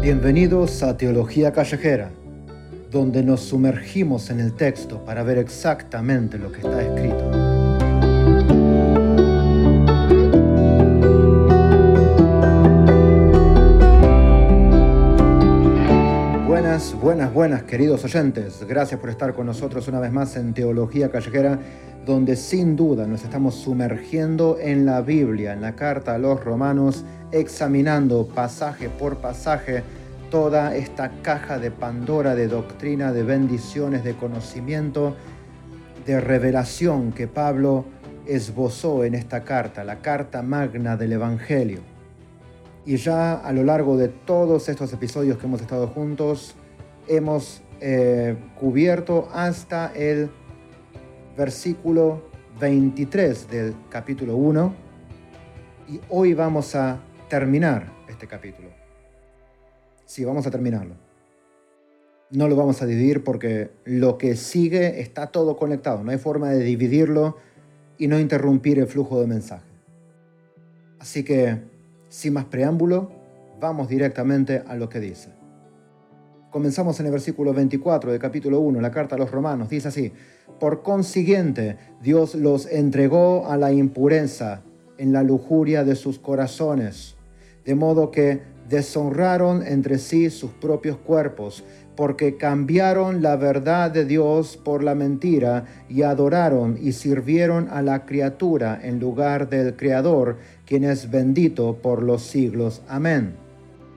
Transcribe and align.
Bienvenidos 0.00 0.82
a 0.82 0.96
Teología 0.96 1.52
Callejera, 1.52 2.10
donde 2.90 3.22
nos 3.22 3.40
sumergimos 3.40 4.30
en 4.30 4.40
el 4.40 4.54
texto 4.54 5.04
para 5.04 5.22
ver 5.22 5.36
exactamente 5.36 6.38
lo 6.38 6.50
que 6.50 6.62
está 6.62 6.80
escrito. 6.80 7.29
Buenas, 16.80 17.34
buenas, 17.34 17.64
queridos 17.64 18.04
oyentes. 18.04 18.64
Gracias 18.66 18.98
por 18.98 19.10
estar 19.10 19.34
con 19.34 19.44
nosotros 19.44 19.86
una 19.88 20.00
vez 20.00 20.10
más 20.12 20.34
en 20.36 20.54
Teología 20.54 21.10
Callejera, 21.10 21.58
donde 22.06 22.36
sin 22.36 22.74
duda 22.74 23.06
nos 23.06 23.22
estamos 23.22 23.54
sumergiendo 23.56 24.56
en 24.58 24.86
la 24.86 25.02
Biblia, 25.02 25.52
en 25.52 25.60
la 25.60 25.76
carta 25.76 26.14
a 26.14 26.18
los 26.18 26.42
romanos, 26.42 27.04
examinando 27.32 28.26
pasaje 28.26 28.88
por 28.88 29.18
pasaje 29.18 29.82
toda 30.30 30.74
esta 30.74 31.10
caja 31.20 31.58
de 31.58 31.70
Pandora 31.70 32.34
de 32.34 32.48
doctrina, 32.48 33.12
de 33.12 33.24
bendiciones, 33.24 34.02
de 34.02 34.14
conocimiento, 34.14 35.16
de 36.06 36.18
revelación 36.18 37.12
que 37.12 37.28
Pablo 37.28 37.84
esbozó 38.24 39.04
en 39.04 39.14
esta 39.14 39.44
carta, 39.44 39.84
la 39.84 40.00
carta 40.00 40.40
magna 40.40 40.96
del 40.96 41.12
Evangelio. 41.12 41.80
Y 42.86 42.96
ya 42.96 43.34
a 43.34 43.52
lo 43.52 43.64
largo 43.64 43.98
de 43.98 44.08
todos 44.08 44.70
estos 44.70 44.90
episodios 44.94 45.36
que 45.36 45.46
hemos 45.46 45.60
estado 45.60 45.86
juntos, 45.86 46.56
hemos 47.10 47.62
eh, 47.80 48.36
cubierto 48.58 49.28
hasta 49.32 49.92
el 49.94 50.30
versículo 51.36 52.22
23 52.60 53.50
del 53.50 53.74
capítulo 53.90 54.36
1 54.36 54.74
y 55.88 56.00
hoy 56.08 56.34
vamos 56.34 56.76
a 56.76 57.00
terminar 57.28 57.90
este 58.08 58.28
capítulo. 58.28 58.68
Sí, 60.04 60.24
vamos 60.24 60.46
a 60.46 60.52
terminarlo. 60.52 60.94
No 62.30 62.46
lo 62.46 62.54
vamos 62.54 62.80
a 62.80 62.86
dividir 62.86 63.24
porque 63.24 63.72
lo 63.84 64.16
que 64.16 64.36
sigue 64.36 65.00
está 65.00 65.26
todo 65.28 65.56
conectado. 65.56 66.04
No 66.04 66.12
hay 66.12 66.18
forma 66.18 66.50
de 66.50 66.62
dividirlo 66.62 67.38
y 67.98 68.06
no 68.06 68.20
interrumpir 68.20 68.78
el 68.78 68.86
flujo 68.86 69.20
de 69.20 69.26
mensaje. 69.26 69.68
Así 71.00 71.24
que, 71.24 71.58
sin 72.08 72.34
más 72.34 72.44
preámbulo, 72.44 73.10
vamos 73.58 73.88
directamente 73.88 74.62
a 74.64 74.76
lo 74.76 74.88
que 74.88 75.00
dice. 75.00 75.39
Comenzamos 76.50 76.98
en 76.98 77.06
el 77.06 77.12
versículo 77.12 77.54
24 77.54 78.10
del 78.10 78.20
capítulo 78.20 78.58
1, 78.58 78.80
la 78.80 78.90
carta 78.90 79.14
a 79.14 79.18
los 79.18 79.30
romanos. 79.30 79.68
Dice 79.68 79.86
así, 79.86 80.12
por 80.58 80.82
consiguiente, 80.82 81.76
Dios 82.02 82.34
los 82.34 82.66
entregó 82.66 83.46
a 83.46 83.56
la 83.56 83.72
impureza 83.72 84.62
en 84.98 85.12
la 85.12 85.22
lujuria 85.22 85.84
de 85.84 85.94
sus 85.94 86.18
corazones, 86.18 87.14
de 87.64 87.76
modo 87.76 88.10
que 88.10 88.42
deshonraron 88.68 89.64
entre 89.64 89.98
sí 89.98 90.28
sus 90.28 90.50
propios 90.50 90.96
cuerpos, 90.96 91.62
porque 91.94 92.36
cambiaron 92.36 93.22
la 93.22 93.36
verdad 93.36 93.92
de 93.92 94.04
Dios 94.04 94.56
por 94.56 94.82
la 94.82 94.96
mentira 94.96 95.66
y 95.88 96.02
adoraron 96.02 96.78
y 96.80 96.92
sirvieron 96.92 97.68
a 97.70 97.80
la 97.80 98.06
criatura 98.06 98.80
en 98.82 98.98
lugar 98.98 99.48
del 99.48 99.76
Creador, 99.76 100.38
quien 100.66 100.82
es 100.82 101.10
bendito 101.12 101.76
por 101.76 102.02
los 102.02 102.22
siglos. 102.22 102.82
Amén. 102.88 103.39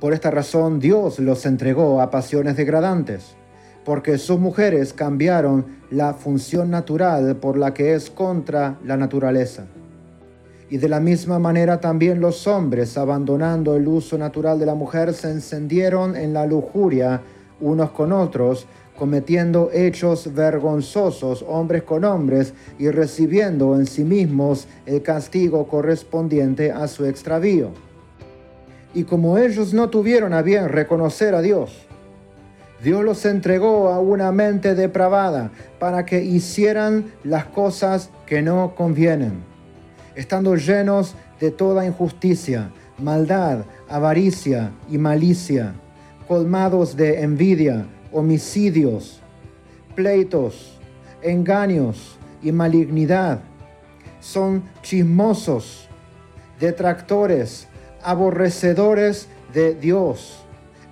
Por 0.04 0.12
esta 0.12 0.32
razón 0.32 0.82
Dios 0.82 1.18
los 1.20 1.46
entregó 1.46 2.02
a 2.02 2.12
pasiones 2.12 2.58
degradantes, 2.58 3.38
porque 3.86 4.18
sus 4.18 4.38
mujeres 4.38 4.92
cambiaron 4.92 5.78
la 5.92 6.14
función 6.14 6.70
natural 6.70 7.38
por 7.38 7.58
la 7.58 7.74
que 7.74 7.94
es 7.94 8.10
contra 8.10 8.78
la 8.84 8.98
naturaleza 8.98 9.64
y 10.70 10.78
de 10.78 10.90
la 10.90 11.00
misma 11.00 11.40
manera 11.40 11.80
también 11.80 12.20
los 12.20 12.48
hombres, 12.48 12.98
abandonando 12.98 13.78
el 13.78 13.88
uso 13.88 14.18
natural 14.18 14.60
de 14.60 14.66
la 14.66 14.76
mujer, 14.76 15.14
se 15.14 15.30
encendieron 15.32 16.18
en 16.18 16.34
la 16.34 16.46
lujuria 16.46 17.22
unos 17.62 17.92
con 17.92 18.12
otros, 18.12 18.68
cometiendo 18.98 19.70
hechos 19.72 20.34
vergonzosos 20.34 21.46
hombres 21.48 21.84
con 21.84 22.04
hombres 22.04 22.54
y 22.78 22.90
recibiendo 22.90 23.76
en 23.76 23.86
sí 23.86 24.04
mismos 24.04 24.68
el 24.86 25.02
castigo 25.02 25.66
correspondiente 25.66 26.74
a 26.74 26.90
su 26.90 27.06
extravío. 27.06 27.93
Y 28.94 29.04
como 29.04 29.38
ellos 29.38 29.74
no 29.74 29.90
tuvieron 29.90 30.34
a 30.34 30.42
bien 30.42 30.70
reconocer 30.70 31.36
a 31.36 31.42
Dios, 31.42 31.86
Dios 32.84 33.04
los 33.04 33.26
entregó 33.26 33.90
a 33.90 34.00
una 34.00 34.32
mente 34.32 34.76
depravada 34.76 35.52
para 35.80 36.06
que 36.06 36.24
hicieran 36.24 37.06
las 37.24 37.46
cosas 37.46 38.10
que 38.26 38.42
no 38.42 38.76
convienen 38.76 39.54
estando 40.16 40.56
llenos 40.56 41.16
de 41.40 41.52
toda 41.52 41.86
injusticia, 41.86 42.72
maldad, 42.98 43.66
avaricia 43.90 44.72
y 44.90 44.98
malicia, 44.98 45.74
colmados 46.28 46.96
de 46.96 47.22
envidia, 47.22 47.86
homicidios, 48.12 49.22
pleitos, 49.96 50.80
engaños 51.22 52.18
y 52.42 52.52
malignidad. 52.52 53.42
Son 54.20 54.64
chismosos, 54.82 55.88
detractores, 56.60 57.68
aborrecedores 58.04 59.28
de 59.54 59.76
Dios, 59.76 60.44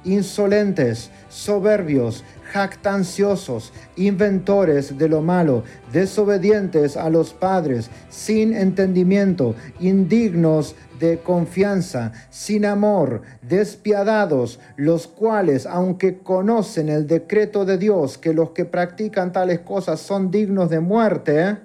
insolentes, 0.04 1.12
soberbios, 1.30 2.24
jactanciosos, 2.52 3.72
inventores 3.96 4.98
de 4.98 5.08
lo 5.08 5.22
malo, 5.22 5.64
desobedientes 5.92 6.98
a 6.98 7.10
los 7.10 7.34
padres, 7.34 7.90
sin 8.10 8.54
entendimiento, 8.54 9.56
indignos 9.80 10.76
de 11.00 11.20
confianza, 11.20 12.12
sin 12.30 12.66
amor, 12.66 13.22
despiadados, 13.42 14.60
los 14.76 15.08
cuales, 15.08 15.66
aunque 15.66 16.20
conocen 16.20 16.90
el 16.90 17.08
decreto 17.08 17.66
de 17.66 17.78
Dios, 17.78 18.18
que 18.18 18.34
los 18.34 18.52
que 18.52 18.66
practican 18.66 19.32
tales 19.32 19.62
cosas 19.62 20.00
son 20.00 20.30
dignos 20.30 20.70
de 20.70 20.80
muerte, 20.80 21.58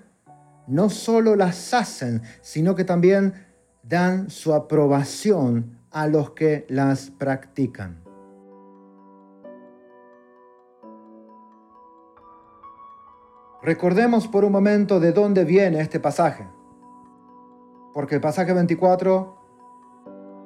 no 0.66 0.88
solo 0.88 1.36
las 1.36 1.74
hacen, 1.74 2.22
sino 2.40 2.74
que 2.74 2.84
también 2.84 3.45
dan 3.88 4.30
su 4.30 4.52
aprobación 4.52 5.78
a 5.90 6.08
los 6.08 6.30
que 6.30 6.66
las 6.68 7.10
practican. 7.10 8.02
Recordemos 13.62 14.28
por 14.28 14.44
un 14.44 14.52
momento 14.52 15.00
de 15.00 15.12
dónde 15.12 15.44
viene 15.44 15.80
este 15.80 15.98
pasaje. 16.00 16.46
Porque 17.94 18.16
el 18.16 18.20
pasaje 18.20 18.52
24 18.52 19.36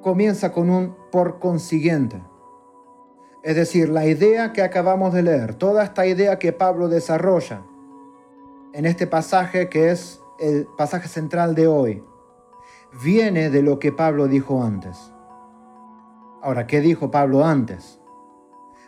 comienza 0.01 0.51
con 0.51 0.69
un 0.69 0.95
por 1.11 1.39
consiguiente. 1.39 2.21
Es 3.43 3.55
decir, 3.55 3.89
la 3.89 4.05
idea 4.05 4.53
que 4.53 4.61
acabamos 4.61 5.13
de 5.13 5.23
leer, 5.23 5.55
toda 5.55 5.83
esta 5.83 6.05
idea 6.05 6.39
que 6.39 6.53
Pablo 6.53 6.87
desarrolla 6.87 7.63
en 8.73 8.85
este 8.85 9.07
pasaje 9.07 9.67
que 9.67 9.91
es 9.91 10.21
el 10.39 10.67
pasaje 10.77 11.07
central 11.07 11.55
de 11.55 11.67
hoy, 11.67 12.03
viene 13.03 13.49
de 13.49 13.61
lo 13.61 13.79
que 13.79 13.91
Pablo 13.91 14.27
dijo 14.27 14.63
antes. 14.63 14.97
Ahora, 16.41 16.67
¿qué 16.67 16.81
dijo 16.81 17.11
Pablo 17.11 17.45
antes? 17.45 17.99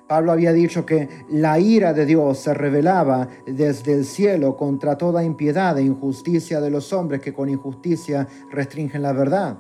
Pablo 0.08 0.32
había 0.32 0.52
dicho 0.52 0.86
que 0.86 1.08
la 1.30 1.60
ira 1.60 1.94
de 1.94 2.06
Dios 2.06 2.40
se 2.40 2.54
revelaba 2.54 3.30
desde 3.46 3.94
el 3.94 4.06
cielo 4.06 4.58
contra 4.58 4.98
toda 4.98 5.24
impiedad 5.24 5.78
e 5.78 5.84
injusticia 5.84 6.60
de 6.60 6.70
los 6.70 6.92
hombres 6.92 7.22
que 7.22 7.34
con 7.34 7.50
injusticia 7.50 8.28
restringen 8.52 9.02
la 9.02 9.14
verdad. 9.14 9.58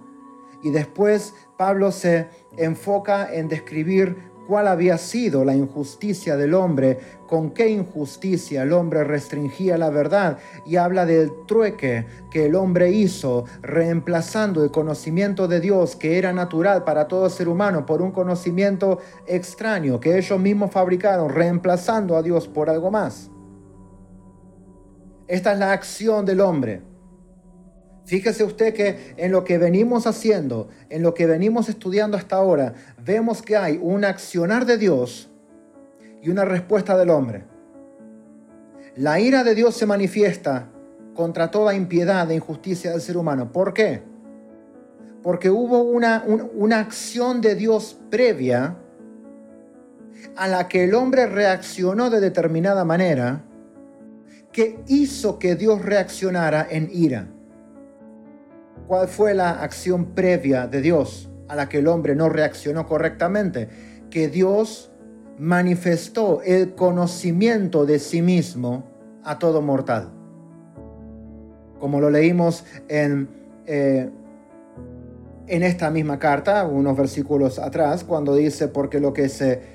Y 0.61 0.71
después 0.71 1.33
Pablo 1.57 1.91
se 1.91 2.27
enfoca 2.57 3.33
en 3.33 3.47
describir 3.47 4.32
cuál 4.47 4.67
había 4.67 4.97
sido 4.97 5.43
la 5.45 5.55
injusticia 5.55 6.37
del 6.37 6.53
hombre, 6.53 6.99
con 7.27 7.51
qué 7.51 7.69
injusticia 7.69 8.63
el 8.63 8.73
hombre 8.73 9.03
restringía 9.03 9.77
la 9.77 9.89
verdad 9.89 10.37
y 10.65 10.75
habla 10.75 11.05
del 11.05 11.31
trueque 11.47 12.05
que 12.31 12.45
el 12.45 12.55
hombre 12.55 12.91
hizo 12.91 13.45
reemplazando 13.61 14.63
el 14.63 14.71
conocimiento 14.71 15.47
de 15.47 15.59
Dios 15.59 15.95
que 15.95 16.17
era 16.17 16.33
natural 16.33 16.83
para 16.83 17.07
todo 17.07 17.29
ser 17.29 17.47
humano 17.47 17.85
por 17.85 18.01
un 18.01 18.11
conocimiento 18.11 18.99
extraño 19.27 19.99
que 19.99 20.17
ellos 20.17 20.39
mismos 20.39 20.71
fabricaron, 20.71 21.29
reemplazando 21.29 22.17
a 22.17 22.21
Dios 22.21 22.47
por 22.47 22.69
algo 22.69 22.91
más. 22.91 23.29
Esta 25.27 25.53
es 25.53 25.59
la 25.59 25.71
acción 25.71 26.25
del 26.25 26.41
hombre 26.41 26.92
Fíjese 28.05 28.43
usted 28.43 28.73
que 28.73 29.13
en 29.17 29.31
lo 29.31 29.43
que 29.43 29.57
venimos 29.57 30.07
haciendo, 30.07 30.69
en 30.89 31.03
lo 31.03 31.13
que 31.13 31.25
venimos 31.25 31.69
estudiando 31.69 32.17
hasta 32.17 32.35
ahora, 32.35 32.73
vemos 33.03 33.41
que 33.41 33.55
hay 33.55 33.79
un 33.81 34.03
accionar 34.03 34.65
de 34.65 34.77
Dios 34.77 35.29
y 36.21 36.29
una 36.29 36.45
respuesta 36.45 36.97
del 36.97 37.09
hombre. 37.09 37.45
La 38.95 39.19
ira 39.19 39.43
de 39.43 39.55
Dios 39.55 39.75
se 39.75 39.85
manifiesta 39.85 40.69
contra 41.15 41.49
toda 41.49 41.73
impiedad 41.73 42.29
e 42.29 42.35
injusticia 42.35 42.91
del 42.91 43.01
ser 43.01 43.17
humano. 43.17 43.51
¿Por 43.51 43.73
qué? 43.73 44.03
porque 45.23 45.49
hubo 45.49 45.81
una, 45.81 46.23
una 46.53 46.79
acción 46.79 47.39
de 47.39 47.55
Dios 47.55 47.97
previa 48.11 48.77
a 50.35 50.47
la 50.47 50.67
que 50.67 50.83
el 50.83 50.93
hombre 50.93 51.25
reaccionó 51.25 52.09
de 52.09 52.19
determinada 52.19 52.83
manera 52.83 53.43
que 54.51 54.83
hizo 54.87 55.39
que 55.39 55.55
Dios 55.55 55.81
reaccionara 55.81 56.67
en 56.69 56.89
ira. 56.91 57.27
¿Cuál 58.87 59.07
fue 59.07 59.33
la 59.33 59.51
acción 59.61 60.13
previa 60.13 60.67
de 60.67 60.81
Dios 60.81 61.29
a 61.47 61.55
la 61.55 61.69
que 61.69 61.79
el 61.79 61.87
hombre 61.87 62.15
no 62.15 62.29
reaccionó 62.29 62.85
correctamente? 62.85 63.69
Que 64.09 64.27
Dios 64.27 64.91
manifestó 65.37 66.41
el 66.43 66.75
conocimiento 66.75 67.85
de 67.85 67.99
sí 67.99 68.21
mismo 68.21 68.83
a 69.23 69.39
todo 69.39 69.61
mortal. 69.61 70.11
Como 71.79 71.99
lo 71.99 72.09
leímos 72.09 72.65
en, 72.87 73.29
eh, 73.65 74.09
en 75.47 75.63
esta 75.63 75.89
misma 75.89 76.19
carta, 76.19 76.67
unos 76.67 76.97
versículos 76.97 77.59
atrás, 77.59 78.03
cuando 78.03 78.35
dice, 78.35 78.67
porque 78.67 78.99
lo 78.99 79.13
que 79.13 79.29
se 79.29 79.72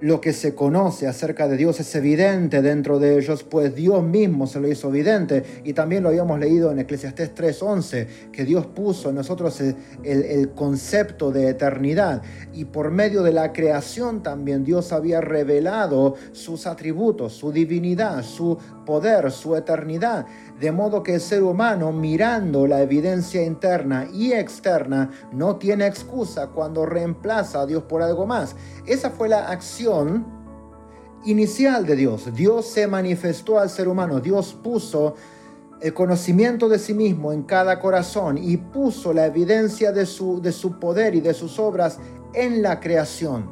lo 0.00 0.20
que 0.20 0.32
se 0.32 0.54
conoce 0.54 1.06
acerca 1.06 1.48
de 1.48 1.56
Dios 1.56 1.80
es 1.80 1.94
evidente 1.94 2.62
dentro 2.62 2.98
de 2.98 3.18
ellos, 3.18 3.44
pues 3.44 3.74
Dios 3.74 4.02
mismo 4.02 4.46
se 4.46 4.60
lo 4.60 4.68
hizo 4.68 4.88
evidente. 4.88 5.44
Y 5.64 5.72
también 5.72 6.02
lo 6.02 6.08
habíamos 6.08 6.38
leído 6.38 6.70
en 6.70 6.80
Eclesiastés 6.80 7.34
3:11, 7.34 8.06
que 8.32 8.44
Dios 8.44 8.66
puso 8.66 9.10
en 9.10 9.16
nosotros 9.16 9.60
el, 9.60 9.76
el, 10.02 10.50
concepto 10.50 11.30
de 11.30 11.48
eternidad. 11.48 12.22
Y 12.52 12.66
por 12.66 12.90
medio 12.90 13.22
de 13.22 13.32
la 13.32 13.52
creación 13.52 14.22
también 14.22 14.64
Dios 14.64 14.92
había 14.92 15.20
revelado 15.20 16.16
sus 16.32 16.66
atributos, 16.66 17.32
su 17.32 17.52
divinidad, 17.52 18.22
su 18.22 18.58
poder, 18.84 19.30
su 19.30 19.56
eternidad. 19.56 20.26
De 20.60 20.70
modo 20.70 21.02
que 21.02 21.14
el 21.14 21.20
ser 21.20 21.42
humano, 21.42 21.90
mirando 21.90 22.66
la 22.66 22.80
evidencia 22.80 23.42
interna 23.42 24.06
y 24.12 24.32
externa, 24.32 25.10
no 25.32 25.56
tiene 25.56 25.86
excusa 25.86 26.48
cuando 26.48 26.86
reemplaza 26.86 27.62
a 27.62 27.66
Dios 27.66 27.82
por 27.84 28.02
algo 28.02 28.24
más. 28.24 28.54
Esa 28.86 29.10
fue 29.10 29.28
la 29.28 29.48
acción 29.48 30.24
inicial 31.24 31.86
de 31.86 31.96
Dios. 31.96 32.32
Dios 32.34 32.66
se 32.66 32.86
manifestó 32.86 33.58
al 33.58 33.68
ser 33.68 33.88
humano, 33.88 34.20
Dios 34.20 34.54
puso 34.62 35.14
el 35.80 35.92
conocimiento 35.92 36.68
de 36.68 36.78
sí 36.78 36.94
mismo 36.94 37.32
en 37.32 37.42
cada 37.42 37.80
corazón 37.80 38.38
y 38.38 38.56
puso 38.56 39.12
la 39.12 39.26
evidencia 39.26 39.90
de 39.90 40.06
su, 40.06 40.40
de 40.40 40.52
su 40.52 40.78
poder 40.78 41.16
y 41.16 41.20
de 41.20 41.34
sus 41.34 41.58
obras 41.58 41.98
en 42.32 42.62
la 42.62 42.78
creación. 42.78 43.50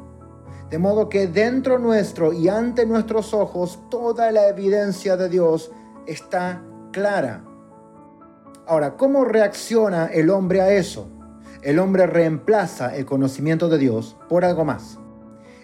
De 0.69 0.79
modo 0.79 1.09
que 1.09 1.27
dentro 1.27 1.77
nuestro 1.77 2.33
y 2.33 2.47
ante 2.47 2.85
nuestros 2.85 3.33
ojos 3.33 3.79
toda 3.89 4.31
la 4.31 4.47
evidencia 4.47 5.17
de 5.17 5.29
Dios 5.29 5.71
está 6.07 6.63
clara. 6.93 7.43
Ahora, 8.65 8.95
¿cómo 8.95 9.25
reacciona 9.25 10.05
el 10.05 10.29
hombre 10.29 10.61
a 10.61 10.71
eso? 10.71 11.09
El 11.61 11.79
hombre 11.79 12.07
reemplaza 12.07 12.95
el 12.95 13.05
conocimiento 13.05 13.67
de 13.67 13.77
Dios 13.77 14.15
por 14.29 14.45
algo 14.45 14.63
más. 14.63 14.99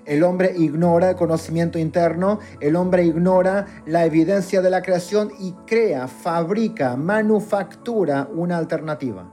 El 0.06 0.24
hombre 0.24 0.54
ignora 0.58 1.12
el 1.12 1.16
conocimiento 1.16 1.78
interno, 1.78 2.40
el 2.60 2.76
hombre 2.76 3.06
ignora 3.06 3.68
la 3.86 4.06
evidencia 4.06 4.62
de 4.62 4.70
la 4.70 4.82
creación 4.82 5.32
y 5.40 5.54
crea, 5.66 6.08
fabrica, 6.08 6.98
manufactura 6.98 8.28
una 8.34 8.58
alternativa. 8.58 9.30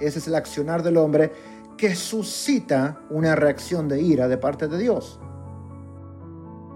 Ese 0.00 0.18
es 0.18 0.28
el 0.28 0.34
accionar 0.34 0.82
del 0.82 0.96
hombre 0.96 1.32
que 1.76 1.94
suscita 1.94 3.00
una 3.10 3.36
reacción 3.36 3.88
de 3.88 4.00
ira 4.00 4.28
de 4.28 4.38
parte 4.38 4.66
de 4.66 4.78
Dios. 4.78 5.20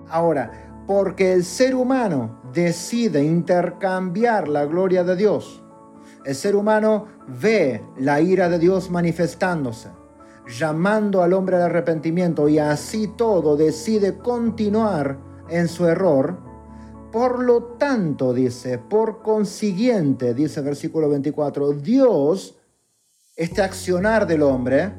Ahora, 0.08 0.71
porque 0.86 1.32
el 1.32 1.44
ser 1.44 1.74
humano 1.74 2.40
decide 2.52 3.22
intercambiar 3.22 4.48
la 4.48 4.64
gloria 4.66 5.04
de 5.04 5.16
Dios. 5.16 5.62
El 6.24 6.34
ser 6.34 6.54
humano 6.56 7.06
ve 7.40 7.82
la 7.98 8.20
ira 8.20 8.48
de 8.48 8.58
Dios 8.58 8.90
manifestándose, 8.90 9.88
llamando 10.46 11.22
al 11.22 11.32
hombre 11.32 11.56
al 11.56 11.62
arrepentimiento 11.62 12.48
y 12.48 12.58
así 12.58 13.08
todo 13.08 13.56
decide 13.56 14.18
continuar 14.18 15.18
en 15.48 15.68
su 15.68 15.86
error. 15.86 16.38
Por 17.10 17.42
lo 17.42 17.64
tanto, 17.78 18.32
dice, 18.32 18.78
por 18.78 19.22
consiguiente, 19.22 20.32
dice 20.32 20.60
el 20.60 20.66
versículo 20.66 21.08
24, 21.10 21.72
Dios, 21.72 22.56
este 23.36 23.62
accionar 23.62 24.26
del 24.26 24.42
hombre, 24.42 24.94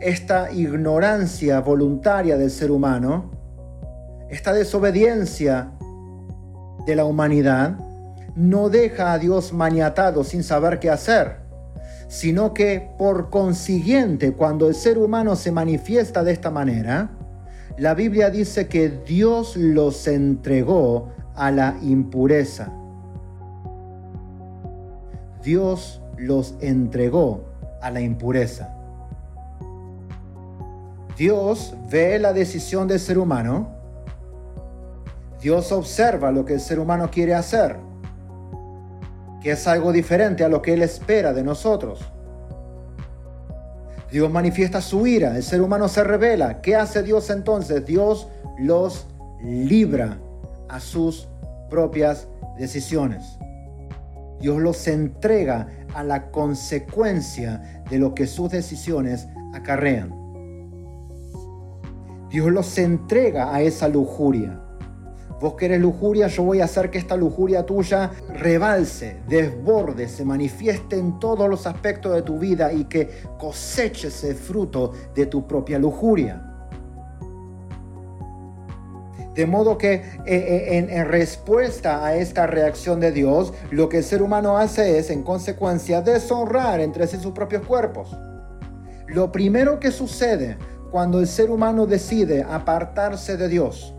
esta 0.00 0.52
ignorancia 0.52 1.60
voluntaria 1.60 2.36
del 2.36 2.50
ser 2.50 2.70
humano, 2.70 3.37
esta 4.28 4.52
desobediencia 4.52 5.72
de 6.86 6.96
la 6.96 7.04
humanidad 7.04 7.78
no 8.36 8.68
deja 8.68 9.12
a 9.12 9.18
Dios 9.18 9.52
maniatado 9.52 10.22
sin 10.22 10.42
saber 10.42 10.78
qué 10.78 10.90
hacer, 10.90 11.38
sino 12.08 12.54
que 12.54 12.90
por 12.98 13.30
consiguiente 13.30 14.32
cuando 14.32 14.68
el 14.68 14.74
ser 14.74 14.98
humano 14.98 15.34
se 15.34 15.50
manifiesta 15.50 16.22
de 16.24 16.32
esta 16.32 16.50
manera, 16.50 17.10
la 17.78 17.94
Biblia 17.94 18.30
dice 18.30 18.68
que 18.68 18.90
Dios 18.90 19.56
los 19.56 20.06
entregó 20.06 21.10
a 21.34 21.50
la 21.50 21.76
impureza. 21.82 22.72
Dios 25.42 26.02
los 26.16 26.54
entregó 26.60 27.44
a 27.80 27.90
la 27.90 28.00
impureza. 28.00 28.74
Dios 31.16 31.74
ve 31.90 32.18
la 32.18 32.32
decisión 32.32 32.86
del 32.86 33.00
ser 33.00 33.18
humano 33.18 33.77
Dios 35.40 35.70
observa 35.72 36.32
lo 36.32 36.44
que 36.44 36.54
el 36.54 36.60
ser 36.60 36.80
humano 36.80 37.10
quiere 37.10 37.34
hacer, 37.34 37.76
que 39.40 39.52
es 39.52 39.66
algo 39.66 39.92
diferente 39.92 40.44
a 40.44 40.48
lo 40.48 40.62
que 40.62 40.74
Él 40.74 40.82
espera 40.82 41.32
de 41.32 41.44
nosotros. 41.44 42.00
Dios 44.10 44.30
manifiesta 44.30 44.80
su 44.80 45.06
ira, 45.06 45.36
el 45.36 45.42
ser 45.42 45.60
humano 45.60 45.86
se 45.88 46.02
revela. 46.02 46.60
¿Qué 46.60 46.74
hace 46.74 47.02
Dios 47.02 47.30
entonces? 47.30 47.84
Dios 47.84 48.28
los 48.58 49.06
libra 49.42 50.18
a 50.68 50.80
sus 50.80 51.28
propias 51.68 52.26
decisiones. 52.58 53.38
Dios 54.40 54.58
los 54.58 54.86
entrega 54.88 55.68
a 55.94 56.02
la 56.02 56.30
consecuencia 56.30 57.82
de 57.90 57.98
lo 57.98 58.14
que 58.14 58.26
sus 58.26 58.50
decisiones 58.50 59.28
acarrean. 59.52 60.14
Dios 62.30 62.50
los 62.50 62.76
entrega 62.78 63.54
a 63.54 63.62
esa 63.62 63.88
lujuria. 63.88 64.60
Vos 65.40 65.54
querés 65.54 65.80
lujuria, 65.80 66.26
yo 66.26 66.42
voy 66.42 66.60
a 66.60 66.64
hacer 66.64 66.90
que 66.90 66.98
esta 66.98 67.16
lujuria 67.16 67.64
tuya 67.64 68.10
rebalse, 68.28 69.18
desborde, 69.28 70.08
se 70.08 70.24
manifieste 70.24 70.98
en 70.98 71.20
todos 71.20 71.48
los 71.48 71.66
aspectos 71.66 72.14
de 72.14 72.22
tu 72.22 72.38
vida 72.38 72.72
y 72.72 72.84
que 72.84 73.08
coseches 73.38 74.24
el 74.24 74.34
fruto 74.34 74.92
de 75.14 75.26
tu 75.26 75.46
propia 75.46 75.78
lujuria. 75.78 76.44
De 79.34 79.46
modo 79.46 79.78
que 79.78 79.94
eh, 79.94 80.02
eh, 80.26 80.78
en, 80.78 80.90
en, 80.90 81.06
respuesta 81.06 82.04
a 82.04 82.16
esta 82.16 82.48
reacción 82.48 82.98
de 82.98 83.12
Dios, 83.12 83.54
lo 83.70 83.88
que 83.88 83.98
el 83.98 84.04
ser 84.04 84.20
humano 84.20 84.58
hace 84.58 84.98
es, 84.98 85.10
en 85.10 85.22
consecuencia, 85.22 86.00
deshonrar 86.00 86.80
entre 86.80 87.06
sí 87.06 87.18
sus 87.18 87.30
propios 87.30 87.64
cuerpos. 87.64 88.16
Lo 89.06 89.30
primero 89.30 89.78
que 89.78 89.92
sucede 89.92 90.58
cuando 90.90 91.20
el 91.20 91.28
ser 91.28 91.52
humano 91.52 91.86
decide 91.86 92.42
apartarse 92.42 93.36
de 93.36 93.48
Dios, 93.48 93.94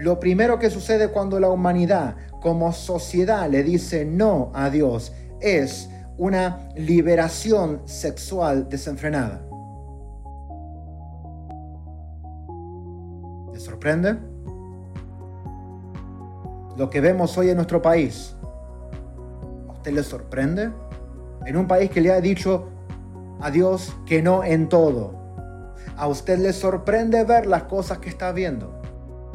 lo 0.00 0.18
primero 0.18 0.58
que 0.58 0.70
sucede 0.70 1.08
cuando 1.08 1.38
la 1.38 1.50
humanidad 1.50 2.16
como 2.40 2.72
sociedad 2.72 3.50
le 3.50 3.62
dice 3.62 4.06
no 4.06 4.50
a 4.54 4.70
Dios 4.70 5.12
es 5.40 5.90
una 6.16 6.70
liberación 6.74 7.82
sexual 7.84 8.66
desenfrenada. 8.70 9.42
¿Te 13.52 13.60
sorprende? 13.60 14.16
Lo 16.78 16.88
que 16.88 17.02
vemos 17.02 17.36
hoy 17.36 17.50
en 17.50 17.56
nuestro 17.56 17.82
país, 17.82 18.34
¿a 19.68 19.72
usted 19.72 19.92
le 19.92 20.02
sorprende? 20.02 20.70
En 21.44 21.58
un 21.58 21.66
país 21.66 21.90
que 21.90 22.00
le 22.00 22.10
ha 22.10 22.22
dicho 22.22 22.68
a 23.38 23.50
Dios 23.50 23.94
que 24.06 24.22
no 24.22 24.44
en 24.44 24.70
todo. 24.70 25.12
¿A 25.94 26.06
usted 26.06 26.38
le 26.38 26.54
sorprende 26.54 27.22
ver 27.24 27.44
las 27.46 27.64
cosas 27.64 27.98
que 27.98 28.08
está 28.08 28.32
viendo? 28.32 28.79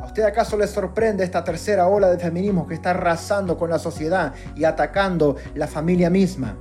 ¿A 0.05 0.07
usted 0.07 0.21
acaso 0.21 0.55
le 0.55 0.67
sorprende 0.67 1.23
esta 1.23 1.43
tercera 1.43 1.87
ola 1.87 2.11
de 2.11 2.19
feminismo 2.19 2.67
que 2.67 2.75
está 2.75 2.91
arrasando 2.91 3.57
con 3.57 3.71
la 3.71 3.79
sociedad 3.79 4.35
y 4.55 4.63
atacando 4.63 5.35
la 5.55 5.65
familia 5.65 6.11
misma? 6.11 6.55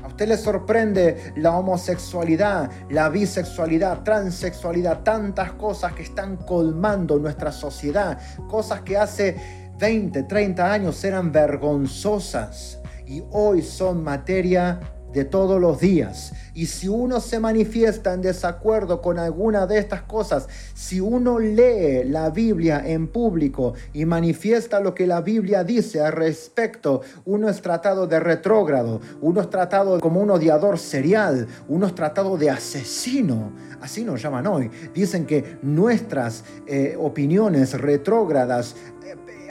¿A 0.00 0.06
usted 0.06 0.28
le 0.28 0.36
sorprende 0.36 1.32
la 1.34 1.56
homosexualidad, 1.56 2.70
la 2.90 3.08
bisexualidad, 3.08 4.04
transexualidad, 4.04 5.00
tantas 5.02 5.50
cosas 5.54 5.94
que 5.94 6.04
están 6.04 6.36
colmando 6.36 7.18
nuestra 7.18 7.50
sociedad? 7.50 8.20
Cosas 8.48 8.82
que 8.82 8.96
hace 8.96 9.72
20, 9.80 10.22
30 10.22 10.72
años 10.72 11.02
eran 11.02 11.32
vergonzosas 11.32 12.78
y 13.04 13.24
hoy 13.32 13.62
son 13.62 14.04
materia 14.04 14.78
de 15.12 15.24
todos 15.24 15.60
los 15.60 15.80
días. 15.80 16.32
Y 16.54 16.66
si 16.66 16.88
uno 16.88 17.20
se 17.20 17.38
manifiesta 17.38 18.12
en 18.12 18.20
desacuerdo 18.20 19.00
con 19.00 19.18
alguna 19.18 19.66
de 19.66 19.78
estas 19.78 20.02
cosas, 20.02 20.48
si 20.74 21.00
uno 21.00 21.38
lee 21.38 22.04
la 22.04 22.30
Biblia 22.30 22.82
en 22.84 23.08
público 23.08 23.74
y 23.92 24.04
manifiesta 24.04 24.80
lo 24.80 24.94
que 24.94 25.06
la 25.06 25.20
Biblia 25.20 25.64
dice 25.64 26.00
al 26.00 26.12
respecto, 26.12 27.02
uno 27.24 27.48
es 27.48 27.62
tratado 27.62 28.06
de 28.06 28.18
retrógrado, 28.20 29.00
uno 29.20 29.40
es 29.40 29.50
tratado 29.50 30.00
como 30.00 30.20
un 30.20 30.30
odiador 30.30 30.78
serial, 30.78 31.46
uno 31.68 31.86
es 31.86 31.94
tratado 31.94 32.36
de 32.36 32.50
asesino. 32.50 33.52
Así 33.80 34.04
nos 34.04 34.20
llaman 34.20 34.46
hoy. 34.46 34.70
Dicen 34.92 35.24
que 35.26 35.58
nuestras 35.62 36.44
eh, 36.66 36.96
opiniones 36.98 37.80
retrógradas 37.80 38.74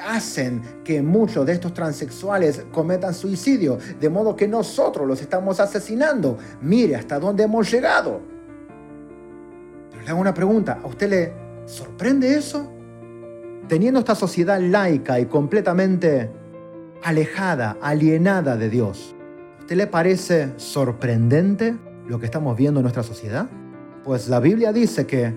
hacen 0.08 0.62
que 0.84 1.02
muchos 1.02 1.46
de 1.46 1.54
estos 1.54 1.74
transexuales 1.74 2.66
cometan 2.72 3.14
suicidio, 3.14 3.78
de 4.00 4.10
modo 4.10 4.36
que 4.36 4.48
nosotros 4.48 5.06
los 5.06 5.22
estamos 5.22 5.60
asesinando. 5.60 6.38
Mire 6.62 6.96
hasta 6.96 7.20
dónde 7.20 7.44
hemos 7.44 7.70
llegado. 7.70 8.22
Pero 9.92 10.02
le 10.04 10.10
hago 10.10 10.22
una 10.22 10.34
pregunta, 10.34 10.80
¿a 10.82 10.88
usted 10.88 11.10
le 11.10 11.34
sorprende 11.66 12.36
eso? 12.36 12.72
Teniendo 13.68 14.00
esta 14.00 14.16
sociedad 14.16 14.62
laica 14.62 15.20
y 15.20 15.26
completamente 15.26 16.32
alejada, 17.04 17.78
alienada 17.82 18.56
de 18.56 18.70
Dios, 18.70 19.14
¿a 19.58 19.62
usted 19.62 19.76
le 19.76 19.88
parece 19.88 20.54
sorprendente 20.56 21.78
lo 22.08 22.18
que 22.18 22.26
estamos 22.26 22.56
viendo 22.56 22.80
en 22.80 22.84
nuestra 22.84 23.04
sociedad? 23.04 23.50
Pues 24.06 24.30
la 24.30 24.40
Biblia 24.40 24.72
dice 24.72 25.06
que 25.06 25.34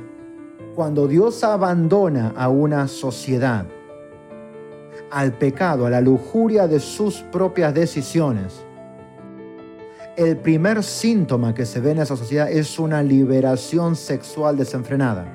cuando 0.76 1.08
Dios 1.08 1.42
abandona 1.42 2.32
a 2.36 2.48
una 2.48 2.86
sociedad, 2.86 3.66
al 5.10 5.32
pecado, 5.32 5.86
a 5.86 5.90
la 5.90 6.00
lujuria 6.00 6.66
de 6.66 6.80
sus 6.80 7.22
propias 7.22 7.74
decisiones. 7.74 8.64
El 10.16 10.36
primer 10.36 10.82
síntoma 10.82 11.54
que 11.54 11.66
se 11.66 11.80
ve 11.80 11.92
en 11.92 11.98
esa 11.98 12.16
sociedad 12.16 12.50
es 12.50 12.78
una 12.78 13.02
liberación 13.02 13.96
sexual 13.96 14.56
desenfrenada. 14.56 15.26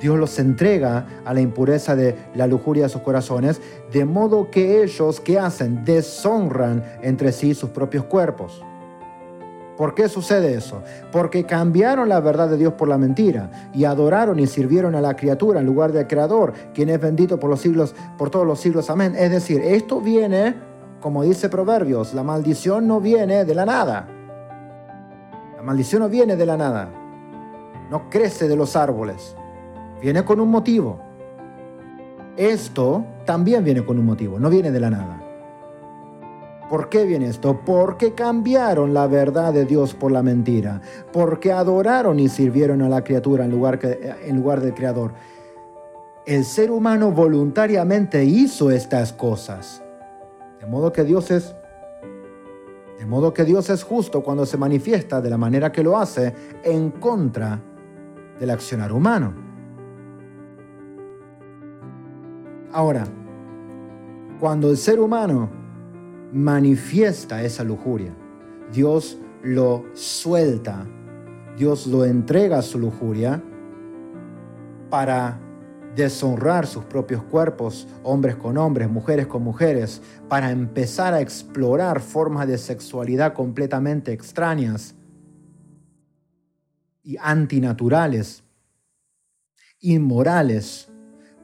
Dios 0.00 0.18
los 0.18 0.38
entrega 0.38 1.06
a 1.24 1.34
la 1.34 1.40
impureza 1.40 1.94
de 1.94 2.16
la 2.34 2.46
lujuria 2.46 2.84
de 2.84 2.88
sus 2.88 3.02
corazones, 3.02 3.60
de 3.92 4.04
modo 4.04 4.50
que 4.50 4.82
ellos, 4.82 5.20
¿qué 5.20 5.38
hacen? 5.38 5.84
Deshonran 5.84 6.82
entre 7.02 7.32
sí 7.32 7.54
sus 7.54 7.70
propios 7.70 8.04
cuerpos. 8.04 8.64
¿Por 9.80 9.94
qué 9.94 10.10
sucede 10.10 10.52
eso? 10.52 10.82
Porque 11.10 11.44
cambiaron 11.44 12.10
la 12.10 12.20
verdad 12.20 12.50
de 12.50 12.58
Dios 12.58 12.74
por 12.74 12.86
la 12.86 12.98
mentira 12.98 13.70
y 13.72 13.84
adoraron 13.84 14.38
y 14.38 14.46
sirvieron 14.46 14.94
a 14.94 15.00
la 15.00 15.16
criatura 15.16 15.60
en 15.60 15.64
lugar 15.64 15.90
del 15.90 16.06
creador, 16.06 16.52
quien 16.74 16.90
es 16.90 17.00
bendito 17.00 17.40
por 17.40 17.48
los 17.48 17.62
siglos, 17.62 17.94
por 18.18 18.28
todos 18.28 18.46
los 18.46 18.60
siglos. 18.60 18.90
Amén. 18.90 19.14
Es 19.16 19.30
decir, 19.30 19.62
esto 19.62 20.02
viene, 20.02 20.54
como 21.00 21.22
dice 21.22 21.48
Proverbios, 21.48 22.12
la 22.12 22.22
maldición 22.22 22.86
no 22.86 23.00
viene 23.00 23.46
de 23.46 23.54
la 23.54 23.64
nada. 23.64 24.06
La 25.56 25.62
maldición 25.62 26.02
no 26.02 26.10
viene 26.10 26.36
de 26.36 26.44
la 26.44 26.58
nada. 26.58 26.90
No 27.90 28.10
crece 28.10 28.48
de 28.48 28.56
los 28.56 28.76
árboles. 28.76 29.34
Viene 30.02 30.26
con 30.26 30.40
un 30.40 30.50
motivo. 30.50 31.00
Esto 32.36 33.06
también 33.24 33.64
viene 33.64 33.82
con 33.82 33.98
un 33.98 34.04
motivo, 34.04 34.38
no 34.38 34.50
viene 34.50 34.72
de 34.72 34.80
la 34.80 34.90
nada. 34.90 35.19
¿Por 36.70 36.88
qué 36.88 37.04
viene 37.04 37.26
esto? 37.26 37.62
Porque 37.66 38.14
cambiaron 38.14 38.94
la 38.94 39.08
verdad 39.08 39.52
de 39.52 39.64
Dios 39.64 39.92
por 39.92 40.12
la 40.12 40.22
mentira. 40.22 40.80
Porque 41.12 41.50
adoraron 41.50 42.20
y 42.20 42.28
sirvieron 42.28 42.80
a 42.80 42.88
la 42.88 43.02
criatura 43.02 43.44
en 43.44 43.50
lugar, 43.50 43.80
en 43.82 44.36
lugar 44.36 44.60
del 44.60 44.72
Creador. 44.72 45.12
El 46.24 46.44
ser 46.44 46.70
humano 46.70 47.10
voluntariamente 47.10 48.24
hizo 48.24 48.70
estas 48.70 49.12
cosas. 49.12 49.82
De 50.60 50.66
modo 50.66 50.92
que 50.92 51.02
Dios 51.02 51.32
es 51.32 51.56
de 53.00 53.06
modo 53.06 53.32
que 53.32 53.44
Dios 53.44 53.68
es 53.70 53.82
justo 53.82 54.22
cuando 54.22 54.44
se 54.44 54.58
manifiesta 54.58 55.22
de 55.22 55.30
la 55.30 55.38
manera 55.38 55.72
que 55.72 55.82
lo 55.82 55.96
hace 55.96 56.34
en 56.62 56.90
contra 56.90 57.58
del 58.38 58.50
accionar 58.50 58.92
humano. 58.92 59.32
Ahora, 62.70 63.06
cuando 64.38 64.70
el 64.70 64.76
ser 64.76 65.00
humano 65.00 65.59
manifiesta 66.32 67.42
esa 67.42 67.64
lujuria. 67.64 68.14
Dios 68.72 69.18
lo 69.42 69.84
suelta, 69.94 70.86
Dios 71.56 71.86
lo 71.86 72.04
entrega 72.04 72.58
a 72.58 72.62
su 72.62 72.78
lujuria 72.78 73.42
para 74.88 75.40
deshonrar 75.94 76.66
sus 76.66 76.84
propios 76.84 77.22
cuerpos, 77.24 77.88
hombres 78.02 78.36
con 78.36 78.56
hombres, 78.58 78.88
mujeres 78.88 79.26
con 79.26 79.42
mujeres, 79.42 80.00
para 80.28 80.50
empezar 80.50 81.14
a 81.14 81.20
explorar 81.20 82.00
formas 82.00 82.46
de 82.46 82.58
sexualidad 82.58 83.32
completamente 83.32 84.12
extrañas 84.12 84.94
y 87.02 87.16
antinaturales, 87.18 88.44
inmorales, 89.80 90.90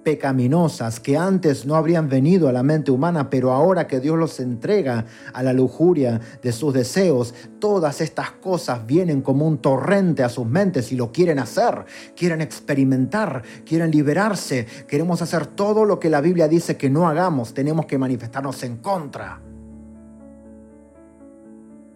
pecaminosas 0.06 1.00
que 1.00 1.16
antes 1.16 1.66
no 1.66 1.75
habrían 1.75 2.08
venido 2.08 2.48
a 2.48 2.52
la 2.52 2.62
mente 2.62 2.92
humana, 2.92 3.28
pero 3.28 3.50
ahora 3.50 3.88
que 3.88 3.98
Dios 3.98 4.16
los 4.16 4.38
entrega 4.38 5.04
a 5.32 5.42
la 5.42 5.52
lujuria 5.52 6.20
de 6.40 6.52
sus 6.52 6.72
deseos, 6.72 7.34
todas 7.58 8.00
estas 8.00 8.30
cosas 8.30 8.86
vienen 8.86 9.20
como 9.20 9.48
un 9.48 9.58
torrente 9.58 10.22
a 10.22 10.28
sus 10.28 10.46
mentes 10.46 10.92
y 10.92 10.94
lo 10.94 11.10
quieren 11.10 11.40
hacer, 11.40 11.86
quieren 12.14 12.40
experimentar, 12.40 13.42
quieren 13.64 13.90
liberarse, 13.90 14.68
queremos 14.86 15.22
hacer 15.22 15.44
todo 15.44 15.84
lo 15.84 15.98
que 15.98 16.08
la 16.08 16.20
Biblia 16.20 16.46
dice 16.46 16.76
que 16.76 16.88
no 16.88 17.08
hagamos, 17.08 17.52
tenemos 17.52 17.86
que 17.86 17.98
manifestarnos 17.98 18.62
en 18.62 18.76
contra. 18.76 19.40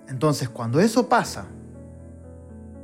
Entonces, 0.08 0.48
cuando 0.48 0.80
eso 0.80 1.08
pasa, 1.08 1.46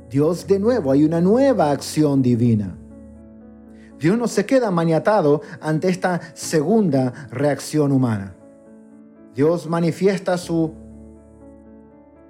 Dios 0.09 0.47
de 0.47 0.57
nuevo, 0.57 0.89
hay 0.89 1.03
una 1.03 1.19
nueva 1.19 1.71
acción 1.71 2.21
divina 2.21 2.77
Dios 3.99 4.17
no 4.17 4.27
se 4.27 4.45
queda 4.45 4.69
maniatado 4.71 5.41
ante 5.59 5.89
esta 5.89 6.21
segunda 6.33 7.13
reacción 7.31 7.91
humana. 7.91 8.35
Dios 9.33 9.67
manifiesta 9.67 10.37
su, 10.37 10.73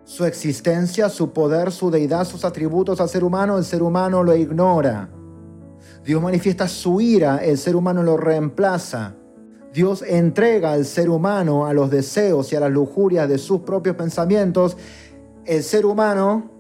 su 0.04 0.26
existencia, 0.26 1.10
su 1.10 1.32
poder, 1.32 1.72
su 1.72 1.92
deidad, 1.92 2.26
sus 2.26 2.46
atributos 2.46 3.02
al 3.02 3.10
ser 3.10 3.24
humano, 3.24 3.58
el 3.58 3.66
ser 3.66 3.84
humano 3.84 4.24
lo 4.24 4.36
ignora. 4.36 5.10
Dios 6.06 6.22
manifiesta 6.22 6.68
su 6.68 7.02
ira, 7.02 7.38
el 7.38 7.58
ser 7.58 7.76
humano 7.76 8.04
lo 8.04 8.18
reemplaza. 8.18 9.16
Dios 9.74 10.02
entrega 10.02 10.72
al 10.72 10.86
ser 10.86 11.10
humano 11.10 11.66
a 11.66 11.74
los 11.74 11.90
deseos 11.92 12.52
y 12.52 12.56
a 12.56 12.62
las 12.62 12.72
lujurias 12.72 13.28
de 13.28 13.38
sus 13.38 13.62
propios 13.62 13.96
pensamientos. 13.96 14.78
El 15.46 15.64
ser 15.64 15.86
humano 15.86 16.57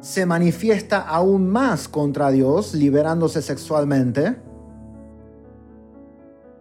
se 0.00 0.24
manifiesta 0.24 1.00
aún 1.00 1.50
más 1.50 1.88
contra 1.88 2.30
Dios, 2.30 2.74
liberándose 2.74 3.42
sexualmente. 3.42 4.36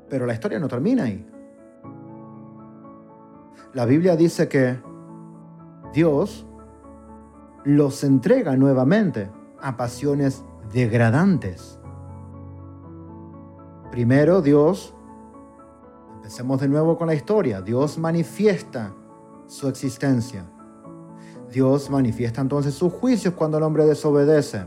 Pero 0.09 0.25
la 0.25 0.33
historia 0.33 0.59
no 0.59 0.67
termina 0.67 1.03
ahí. 1.03 1.25
La 3.73 3.85
Biblia 3.85 4.15
dice 4.15 4.47
que 4.47 4.79
Dios 5.93 6.45
los 7.63 8.03
entrega 8.03 8.55
nuevamente 8.57 9.29
a 9.61 9.77
pasiones 9.77 10.43
degradantes. 10.73 11.79
Primero 13.91 14.41
Dios, 14.41 14.93
empecemos 16.15 16.61
de 16.61 16.67
nuevo 16.67 16.97
con 16.97 17.07
la 17.07 17.13
historia, 17.13 17.61
Dios 17.61 17.97
manifiesta 17.97 18.93
su 19.47 19.67
existencia. 19.67 20.45
Dios 21.51 21.89
manifiesta 21.89 22.41
entonces 22.41 22.73
sus 22.73 22.93
juicios 22.93 23.33
cuando 23.33 23.57
el 23.57 23.63
hombre 23.63 23.85
desobedece. 23.85 24.63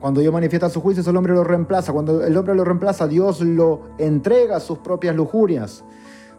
Cuando 0.00 0.22
Dios 0.22 0.32
manifiesta 0.32 0.70
sus 0.70 0.82
juicios, 0.82 1.06
el 1.06 1.16
hombre 1.16 1.34
lo 1.34 1.44
reemplaza. 1.44 1.92
Cuando 1.92 2.24
el 2.24 2.34
hombre 2.34 2.54
lo 2.54 2.64
reemplaza, 2.64 3.06
Dios 3.06 3.42
lo 3.42 3.82
entrega 3.98 4.56
a 4.56 4.60
sus 4.60 4.78
propias 4.78 5.14
lujurias. 5.14 5.84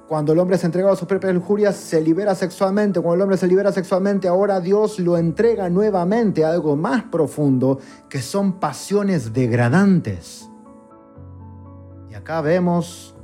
Cuando 0.07 0.33
el 0.33 0.39
hombre 0.39 0.57
se 0.57 0.65
entrega 0.65 0.91
a 0.91 0.95
sus 0.95 1.07
propias 1.07 1.33
lujurias, 1.33 1.75
se 1.75 2.01
libera 2.01 2.33
sexualmente. 2.33 2.99
Cuando 2.99 3.15
el 3.15 3.21
hombre 3.21 3.37
se 3.37 3.47
libera 3.47 3.71
sexualmente, 3.71 4.27
ahora 4.27 4.59
Dios 4.59 4.99
lo 4.99 5.15
entrega 5.15 5.69
nuevamente 5.69 6.43
a 6.43 6.49
algo 6.49 6.75
más 6.75 7.03
profundo, 7.03 7.77
que 8.09 8.19
son 8.19 8.59
pasiones 8.59 9.31
degradantes. 9.31 10.49
Y 12.09 12.15
acá 12.15 12.41
vemos 12.41 13.15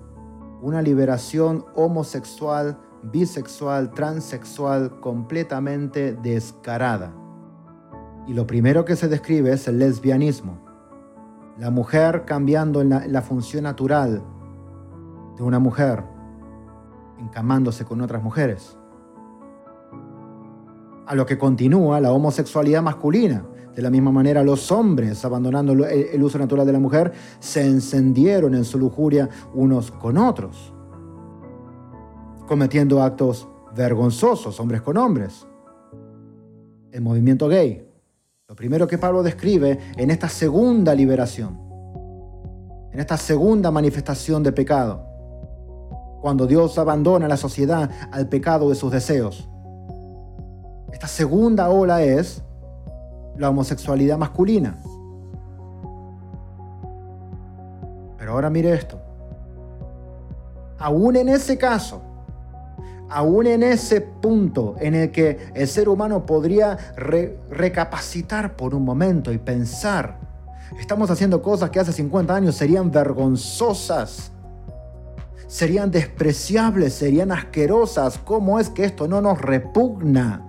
una 0.61 0.83
liberación 0.83 1.65
homosexual 1.75 2.77
bisexual, 3.11 3.91
transexual, 3.91 4.99
completamente 4.99 6.13
descarada. 6.13 7.13
Y 8.27 8.33
lo 8.33 8.45
primero 8.45 8.85
que 8.85 8.95
se 8.95 9.07
describe 9.07 9.51
es 9.51 9.67
el 9.67 9.79
lesbianismo. 9.79 10.59
La 11.57 11.71
mujer 11.71 12.23
cambiando 12.25 12.81
en 12.81 12.89
la, 12.89 13.21
función 13.21 13.63
natural 13.63 14.21
de 15.37 15.43
una 15.43 15.59
mujer, 15.59 16.03
encamándose 17.19 17.85
con 17.85 18.01
otras 18.01 18.21
mujeres. 18.21 18.77
A 21.05 21.15
lo 21.15 21.25
que 21.25 21.37
continúa 21.37 21.99
la 21.99 22.11
homosexualidad 22.11 22.81
masculina. 22.81 23.45
De 23.73 23.81
la 23.81 23.89
misma 23.89 24.11
manera, 24.11 24.43
los 24.43 24.71
hombres, 24.71 25.23
abandonando 25.23 25.73
el 25.85 26.23
uso 26.23 26.39
natural 26.39 26.65
de 26.65 26.73
la 26.73 26.79
mujer, 26.79 27.13
se 27.39 27.65
encendieron 27.65 28.55
en 28.55 28.65
su 28.65 28.79
lujuria 28.79 29.29
unos 29.53 29.91
con 29.91 30.17
otros 30.17 30.73
cometiendo 32.47 33.03
actos 33.03 33.47
vergonzosos, 33.75 34.59
hombres 34.59 34.81
con 34.81 34.97
hombres. 34.97 35.45
El 36.91 37.01
movimiento 37.01 37.47
gay. 37.47 37.87
Lo 38.47 38.55
primero 38.55 38.87
que 38.87 38.97
Pablo 38.97 39.21
describe 39.21 39.77
en 39.97 40.09
esta 40.09 40.29
segunda 40.29 40.95
liberación, 40.95 41.59
en 42.91 42.99
esta 42.99 43.17
segunda 43.17 43.69
manifestación 43.69 44.41
de 44.41 44.53
pecado, 44.53 45.05
cuando 46.21 46.47
Dios 46.47 46.77
abandona 46.79 47.27
la 47.27 47.37
sociedad 47.37 47.91
al 48.11 48.29
pecado 48.29 48.69
de 48.69 48.75
sus 48.75 48.91
deseos. 48.91 49.47
Esta 50.91 51.07
segunda 51.07 51.69
ola 51.69 52.01
es 52.01 52.41
la 53.37 53.49
homosexualidad 53.49 54.17
masculina. 54.17 54.77
Pero 58.17 58.31
ahora 58.31 58.49
mire 58.49 58.73
esto. 58.73 58.99
Aún 60.79 61.15
en 61.17 61.29
ese 61.29 61.57
caso, 61.57 62.01
aún 63.09 63.47
en 63.47 63.63
ese 63.63 64.01
punto 64.01 64.75
en 64.79 64.95
el 64.95 65.11
que 65.11 65.51
el 65.53 65.67
ser 65.67 65.89
humano 65.89 66.25
podría 66.25 66.77
recapacitar 66.95 68.55
por 68.55 68.75
un 68.75 68.83
momento 68.83 69.31
y 69.31 69.37
pensar, 69.37 70.19
estamos 70.79 71.09
haciendo 71.09 71.41
cosas 71.41 71.69
que 71.69 71.79
hace 71.79 71.93
50 71.93 72.35
años 72.35 72.55
serían 72.55 72.91
vergonzosas, 72.91 74.31
serían 75.47 75.91
despreciables, 75.91 76.93
serían 76.93 77.31
asquerosas. 77.31 78.17
¿Cómo 78.17 78.59
es 78.59 78.69
que 78.69 78.83
esto 78.83 79.07
no 79.07 79.21
nos 79.21 79.39
repugna? 79.41 80.43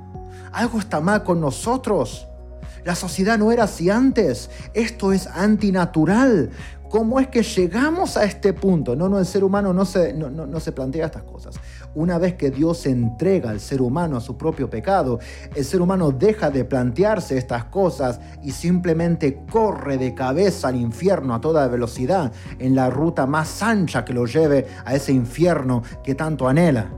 Algo 0.52 0.78
está 0.78 1.00
mal 1.00 1.22
con 1.22 1.40
nosotros. 1.40 2.26
La 2.84 2.94
sociedad 2.94 3.38
no 3.38 3.52
era 3.52 3.64
así 3.64 3.90
antes. 3.90 4.50
Esto 4.74 5.12
es 5.12 5.26
antinatural. 5.26 6.50
¿Cómo 6.88 7.20
es 7.20 7.28
que 7.28 7.42
llegamos 7.42 8.16
a 8.16 8.24
este 8.24 8.54
punto? 8.54 8.96
No, 8.96 9.08
no, 9.08 9.18
el 9.18 9.26
ser 9.26 9.44
humano 9.44 9.74
no 9.74 9.84
se, 9.84 10.14
no, 10.14 10.60
se 10.60 10.72
plantea 10.72 11.06
estas 11.06 11.22
cosas. 11.22 11.56
Una 11.94 12.18
vez 12.18 12.34
que 12.34 12.50
Dios 12.50 12.84
entrega 12.86 13.50
al 13.50 13.60
ser 13.60 13.80
humano 13.80 14.16
a 14.16 14.20
su 14.20 14.36
propio 14.36 14.68
pecado, 14.68 15.18
el 15.54 15.64
ser 15.64 15.80
humano 15.80 16.12
deja 16.12 16.50
de 16.50 16.64
plantearse 16.64 17.38
estas 17.38 17.64
cosas 17.64 18.20
y 18.42 18.52
simplemente 18.52 19.44
corre 19.50 19.96
de 19.96 20.14
cabeza 20.14 20.68
al 20.68 20.76
infierno 20.76 21.34
a 21.34 21.40
toda 21.40 21.66
velocidad 21.66 22.32
en 22.58 22.74
la 22.74 22.90
ruta 22.90 23.26
más 23.26 23.62
ancha 23.62 24.04
que 24.04 24.12
lo 24.12 24.26
lleve 24.26 24.66
a 24.84 24.94
ese 24.94 25.12
infierno 25.12 25.82
que 26.04 26.14
tanto 26.14 26.46
anhela. 26.46 26.90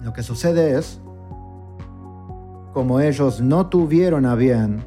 Lo 0.00 0.12
que 0.12 0.22
sucede 0.22 0.78
es, 0.78 1.00
como 2.72 3.00
ellos 3.00 3.40
no 3.40 3.66
tuvieron 3.68 4.24
a 4.24 4.34
bien 4.34 4.82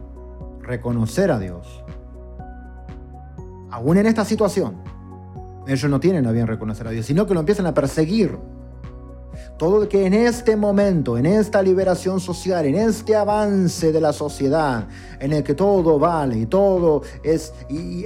reconocer 0.61 1.29
a 1.29 1.39
Dios, 1.39 1.83
aún 3.69 3.97
en 3.97 4.05
esta 4.05 4.23
situación, 4.23 4.82
ellos 5.67 5.89
no 5.89 5.99
tienen 5.99 6.25
a 6.27 6.31
bien 6.31 6.47
reconocer 6.47 6.87
a 6.87 6.91
Dios, 6.91 7.05
sino 7.05 7.25
que 7.25 7.33
lo 7.33 7.39
empiezan 7.39 7.65
a 7.65 7.73
perseguir. 7.73 8.37
Todo 9.57 9.87
que 9.87 10.05
en 10.05 10.13
este 10.13 10.55
momento, 10.55 11.17
en 11.17 11.25
esta 11.25 11.61
liberación 11.61 12.19
social, 12.19 12.65
en 12.65 12.75
este 12.75 13.15
avance 13.15 13.91
de 13.91 14.01
la 14.01 14.11
sociedad, 14.11 14.87
en 15.19 15.31
el 15.31 15.43
que 15.43 15.53
todo 15.53 15.99
vale 15.99 16.37
y 16.37 16.45
todo 16.47 17.01
es, 17.23 17.53
y, 17.69 18.03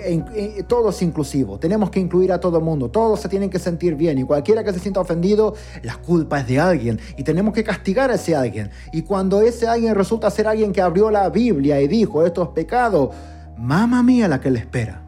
todo 0.68 0.90
es 0.90 1.02
inclusivo, 1.02 1.58
tenemos 1.58 1.90
que 1.90 2.00
incluir 2.00 2.32
a 2.32 2.40
todo 2.40 2.58
el 2.58 2.64
mundo, 2.64 2.90
todos 2.90 3.22
se 3.22 3.30
tienen 3.30 3.50
que 3.50 3.60
sentir 3.60 3.96
bien 3.96 4.18
y 4.18 4.24
cualquiera 4.24 4.64
que 4.64 4.74
se 4.74 4.80
sienta 4.80 5.00
ofendido, 5.00 5.56
la 5.84 5.96
culpa 5.96 6.40
es 6.40 6.48
de 6.48 6.60
alguien 6.60 7.00
y 7.18 7.24
tenemos 7.24 7.54
que 7.54 7.64
castigar 7.64 8.12
a 8.12 8.16
ese 8.16 8.36
alguien. 8.36 8.70
Y 8.92 9.02
cuando 9.04 9.42
ese 9.42 9.68
alguien 9.68 9.96
resulta 9.96 10.30
ser 10.30 10.48
alguien 10.48 10.74
que 10.74 10.82
abrió 10.82 11.10
la 11.10 11.30
Biblia 11.30 11.82
y 11.82 11.88
dijo 11.88 12.26
esto 12.26 12.44
es 12.44 12.50
pecado, 12.50 13.12
mamá 13.58 14.04
mía 14.04 14.28
la 14.28 14.40
que 14.40 14.52
le 14.52 14.60
espera. 14.60 15.07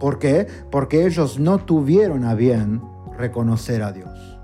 ¿Por 0.00 0.18
qué? 0.18 0.48
Porque 0.70 1.06
ellos 1.06 1.38
no 1.38 1.58
tuvieron 1.58 2.24
a 2.24 2.34
bien 2.34 2.82
reconocer 3.18 3.82
a 3.82 3.92
Dios. 3.92 4.40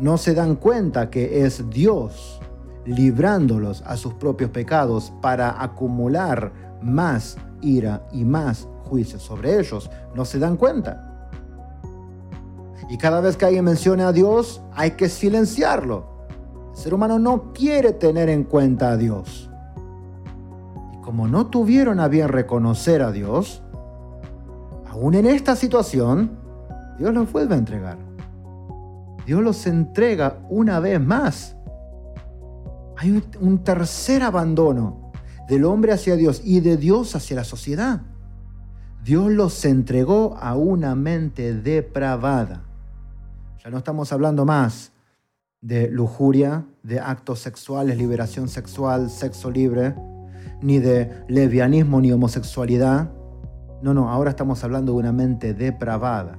No 0.00 0.16
se 0.16 0.34
dan 0.34 0.56
cuenta 0.56 1.10
que 1.10 1.44
es 1.44 1.68
Dios 1.70 2.40
librándolos 2.86 3.82
a 3.86 3.98
sus 3.98 4.14
propios 4.14 4.50
pecados 4.50 5.12
para 5.20 5.62
acumular 5.62 6.52
más 6.80 7.36
ira 7.60 8.08
y 8.12 8.24
más 8.24 8.66
juicio 8.84 9.18
sobre 9.18 9.58
ellos. 9.60 9.90
No 10.14 10.24
se 10.24 10.38
dan 10.38 10.56
cuenta. 10.56 11.04
Y 12.88 12.96
cada 12.96 13.20
vez 13.20 13.36
que 13.36 13.44
alguien 13.44 13.66
menciona 13.66 14.08
a 14.08 14.12
Dios, 14.12 14.62
hay 14.74 14.92
que 14.92 15.10
silenciarlo. 15.10 16.06
El 16.72 16.78
ser 16.78 16.94
humano 16.94 17.18
no 17.18 17.52
quiere 17.52 17.92
tener 17.92 18.30
en 18.30 18.44
cuenta 18.44 18.92
a 18.92 18.96
Dios. 18.96 19.50
Y 20.94 21.00
como 21.02 21.28
no 21.28 21.48
tuvieron 21.48 22.00
a 22.00 22.08
bien 22.08 22.28
reconocer 22.28 23.02
a 23.02 23.12
Dios, 23.12 23.62
aún 24.98 25.14
en 25.14 25.26
esta 25.26 25.54
situación, 25.54 26.30
Dios 26.98 27.14
los 27.14 27.30
vuelve 27.30 27.54
a 27.54 27.58
entregar. 27.58 27.98
Dios 29.24 29.42
los 29.42 29.64
entrega 29.66 30.40
una 30.48 30.80
vez 30.80 31.00
más. 31.00 31.56
Hay 32.96 33.22
un, 33.40 33.62
tercer 33.62 34.24
abandono 34.24 35.12
del 35.48 35.64
hombre 35.64 35.92
hacia 35.92 36.16
Dios 36.16 36.42
y 36.44 36.60
de 36.60 36.76
Dios 36.76 37.14
hacia 37.14 37.36
la 37.36 37.44
sociedad. 37.44 38.00
Dios 39.04 39.30
los 39.30 39.64
entregó 39.64 40.36
a 40.36 40.56
una 40.56 40.96
mente 40.96 41.54
depravada. 41.54 42.64
Ya 43.62 43.70
no 43.70 43.78
estamos 43.78 44.12
hablando 44.12 44.44
más 44.44 44.90
de 45.60 45.88
lujuria, 45.90 46.66
de 46.82 46.98
actos 46.98 47.38
sexuales, 47.38 47.96
liberación 47.98 48.48
sexual, 48.48 49.10
sexo 49.10 49.50
libre, 49.50 49.94
ni 50.60 50.80
de 50.80 51.24
lesbianismo 51.28 52.00
ni 52.00 52.10
homosexualidad, 52.10 53.12
no, 53.80 53.94
no, 53.94 54.10
ahora 54.10 54.30
estamos 54.30 54.64
hablando 54.64 54.92
de 54.92 54.98
una 54.98 55.12
mente 55.12 55.54
depravada. 55.54 56.36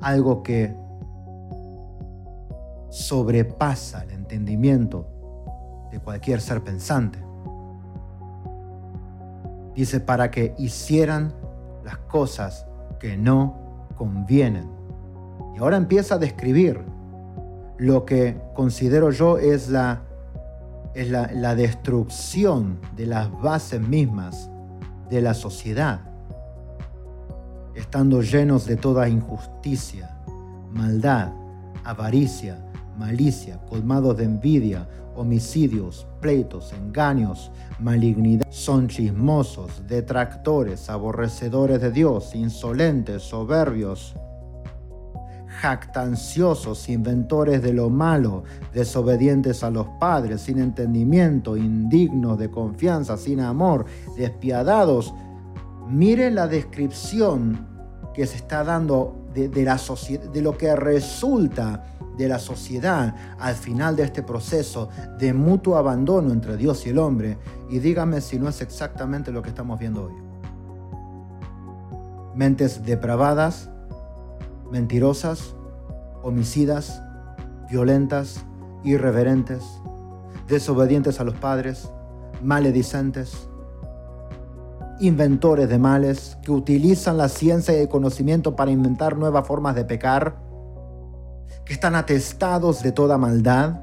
Algo 0.00 0.42
que 0.42 0.74
sobrepasa 2.88 4.04
el 4.04 4.12
entendimiento 4.12 5.06
de 5.92 6.00
cualquier 6.00 6.40
ser 6.40 6.62
pensante. 6.64 7.18
Dice, 9.74 10.00
para 10.00 10.30
que 10.30 10.54
hicieran 10.58 11.34
las 11.84 11.98
cosas 11.98 12.66
que 12.98 13.18
no 13.18 13.88
convienen. 13.96 14.70
Y 15.54 15.58
ahora 15.58 15.76
empieza 15.76 16.14
a 16.14 16.18
describir 16.18 16.82
lo 17.76 18.06
que 18.06 18.40
considero 18.54 19.10
yo 19.10 19.36
es 19.36 19.68
la, 19.68 20.02
es 20.94 21.10
la, 21.10 21.30
la 21.32 21.54
destrucción 21.54 22.80
de 22.96 23.06
las 23.06 23.30
bases 23.42 23.80
mismas 23.80 24.50
de 25.10 25.20
la 25.20 25.34
sociedad 25.34 26.09
estando 27.74 28.22
llenos 28.22 28.66
de 28.66 28.76
toda 28.76 29.08
injusticia, 29.08 30.16
maldad, 30.72 31.32
avaricia, 31.84 32.58
malicia, 32.98 33.58
colmados 33.68 34.16
de 34.16 34.24
envidia, 34.24 34.88
homicidios, 35.16 36.06
pleitos, 36.20 36.72
engaños, 36.72 37.50
malignidad. 37.78 38.46
Son 38.50 38.88
chismosos, 38.88 39.86
detractores, 39.86 40.88
aborrecedores 40.88 41.80
de 41.80 41.90
Dios, 41.90 42.34
insolentes, 42.34 43.22
soberbios, 43.22 44.14
jactanciosos, 45.60 46.88
inventores 46.88 47.62
de 47.62 47.72
lo 47.72 47.90
malo, 47.90 48.44
desobedientes 48.72 49.62
a 49.62 49.70
los 49.70 49.86
padres, 49.98 50.42
sin 50.42 50.58
entendimiento, 50.58 51.56
indignos 51.56 52.38
de 52.38 52.50
confianza, 52.50 53.16
sin 53.16 53.40
amor, 53.40 53.84
despiadados. 54.16 55.12
Mire 55.90 56.30
la 56.30 56.46
descripción 56.46 57.66
que 58.14 58.26
se 58.26 58.36
está 58.36 58.62
dando 58.62 59.26
de, 59.34 59.48
de 59.48 60.42
lo 60.42 60.56
que 60.56 60.74
resulta 60.76 61.84
de 62.16 62.28
la 62.28 62.38
sociedad 62.38 63.14
al 63.38 63.54
final 63.54 63.96
de 63.96 64.04
este 64.04 64.22
proceso 64.22 64.88
de 65.18 65.32
mutuo 65.32 65.76
abandono 65.76 66.32
entre 66.32 66.56
Dios 66.56 66.86
y 66.86 66.90
el 66.90 66.98
hombre. 66.98 67.38
Y 67.68 67.80
dígame 67.80 68.20
si 68.20 68.38
no 68.38 68.48
es 68.48 68.60
exactamente 68.60 69.32
lo 69.32 69.42
que 69.42 69.48
estamos 69.48 69.80
viendo 69.80 70.04
hoy. 70.04 70.14
Mentes 72.36 72.84
depravadas, 72.84 73.68
mentirosas, 74.70 75.56
homicidas, 76.22 77.02
violentas, 77.68 78.44
irreverentes, 78.84 79.64
desobedientes 80.46 81.18
a 81.18 81.24
los 81.24 81.34
padres, 81.34 81.90
maledicentes, 82.42 83.49
inventores 85.00 85.68
de 85.68 85.78
males 85.78 86.36
que 86.42 86.52
utilizan 86.52 87.16
la 87.16 87.28
ciencia 87.28 87.76
y 87.76 87.80
el 87.80 87.88
conocimiento 87.88 88.54
para 88.54 88.70
inventar 88.70 89.16
nuevas 89.16 89.46
formas 89.46 89.74
de 89.74 89.84
pecar, 89.84 90.36
que 91.64 91.72
están 91.72 91.94
atestados 91.94 92.82
de 92.82 92.92
toda 92.92 93.16
maldad, 93.16 93.80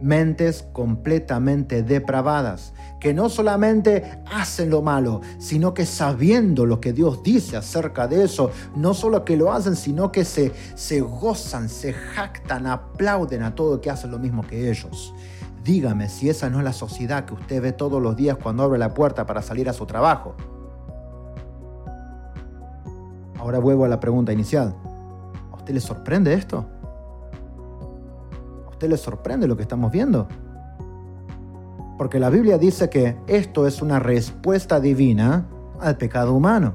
mentes 0.00 0.64
completamente 0.72 1.82
depravadas, 1.82 2.72
que 2.98 3.14
no 3.14 3.28
solamente 3.28 4.20
hacen 4.30 4.70
lo 4.70 4.82
malo, 4.82 5.20
sino 5.38 5.74
que 5.74 5.86
sabiendo 5.86 6.66
lo 6.66 6.80
que 6.80 6.92
Dios 6.92 7.22
dice 7.22 7.56
acerca 7.56 8.08
de 8.08 8.24
eso, 8.24 8.50
no 8.74 8.94
solo 8.94 9.24
que 9.24 9.36
lo 9.36 9.52
hacen, 9.52 9.76
sino 9.76 10.10
que 10.10 10.24
se, 10.24 10.52
se 10.74 11.00
gozan, 11.00 11.68
se 11.68 11.92
jactan, 11.92 12.66
aplauden 12.66 13.42
a 13.42 13.54
todo 13.54 13.80
que 13.80 13.90
hacen 13.90 14.10
lo 14.10 14.18
mismo 14.18 14.42
que 14.46 14.70
ellos. 14.70 15.14
Dígame 15.62 16.08
si 16.08 16.28
esa 16.28 16.50
no 16.50 16.58
es 16.58 16.64
la 16.64 16.72
sociedad 16.72 17.24
que 17.24 17.34
usted 17.34 17.62
ve 17.62 17.72
todos 17.72 18.02
los 18.02 18.16
días 18.16 18.36
cuando 18.36 18.64
abre 18.64 18.78
la 18.78 18.94
puerta 18.94 19.26
para 19.26 19.42
salir 19.42 19.68
a 19.68 19.72
su 19.72 19.86
trabajo. 19.86 20.34
Ahora 23.38 23.60
vuelvo 23.60 23.84
a 23.84 23.88
la 23.88 24.00
pregunta 24.00 24.32
inicial. 24.32 24.74
¿A 25.52 25.56
usted 25.56 25.74
le 25.74 25.80
sorprende 25.80 26.34
esto? 26.34 26.66
usted 28.70 28.90
le 28.90 28.96
sorprende 28.96 29.46
lo 29.46 29.56
que 29.56 29.62
estamos 29.62 29.92
viendo? 29.92 30.26
Porque 31.96 32.18
la 32.18 32.30
Biblia 32.30 32.58
dice 32.58 32.90
que 32.90 33.16
esto 33.28 33.68
es 33.68 33.80
una 33.80 34.00
respuesta 34.00 34.80
divina 34.80 35.46
al 35.78 35.96
pecado 35.96 36.34
humano. 36.34 36.72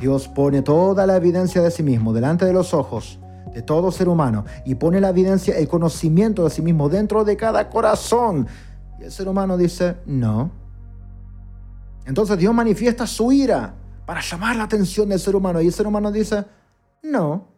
Dios 0.00 0.26
pone 0.26 0.62
toda 0.62 1.06
la 1.06 1.14
evidencia 1.14 1.62
de 1.62 1.70
sí 1.70 1.84
mismo 1.84 2.12
delante 2.12 2.44
de 2.44 2.52
los 2.52 2.74
ojos 2.74 3.20
de 3.52 3.62
todo 3.62 3.90
ser 3.90 4.08
humano 4.08 4.44
y 4.64 4.74
pone 4.74 5.00
la 5.00 5.10
evidencia, 5.10 5.56
el 5.56 5.68
conocimiento 5.68 6.44
de 6.44 6.50
sí 6.50 6.62
mismo 6.62 6.88
dentro 6.88 7.24
de 7.24 7.36
cada 7.36 7.68
corazón. 7.68 8.46
Y 9.00 9.04
el 9.04 9.12
ser 9.12 9.28
humano 9.28 9.56
dice, 9.56 9.96
no. 10.06 10.50
Entonces 12.04 12.38
Dios 12.38 12.54
manifiesta 12.54 13.06
su 13.06 13.32
ira 13.32 13.74
para 14.06 14.20
llamar 14.20 14.56
la 14.56 14.64
atención 14.64 15.08
del 15.08 15.20
ser 15.20 15.36
humano 15.36 15.60
y 15.60 15.66
el 15.66 15.72
ser 15.72 15.86
humano 15.86 16.10
dice, 16.10 16.44
no, 17.02 17.48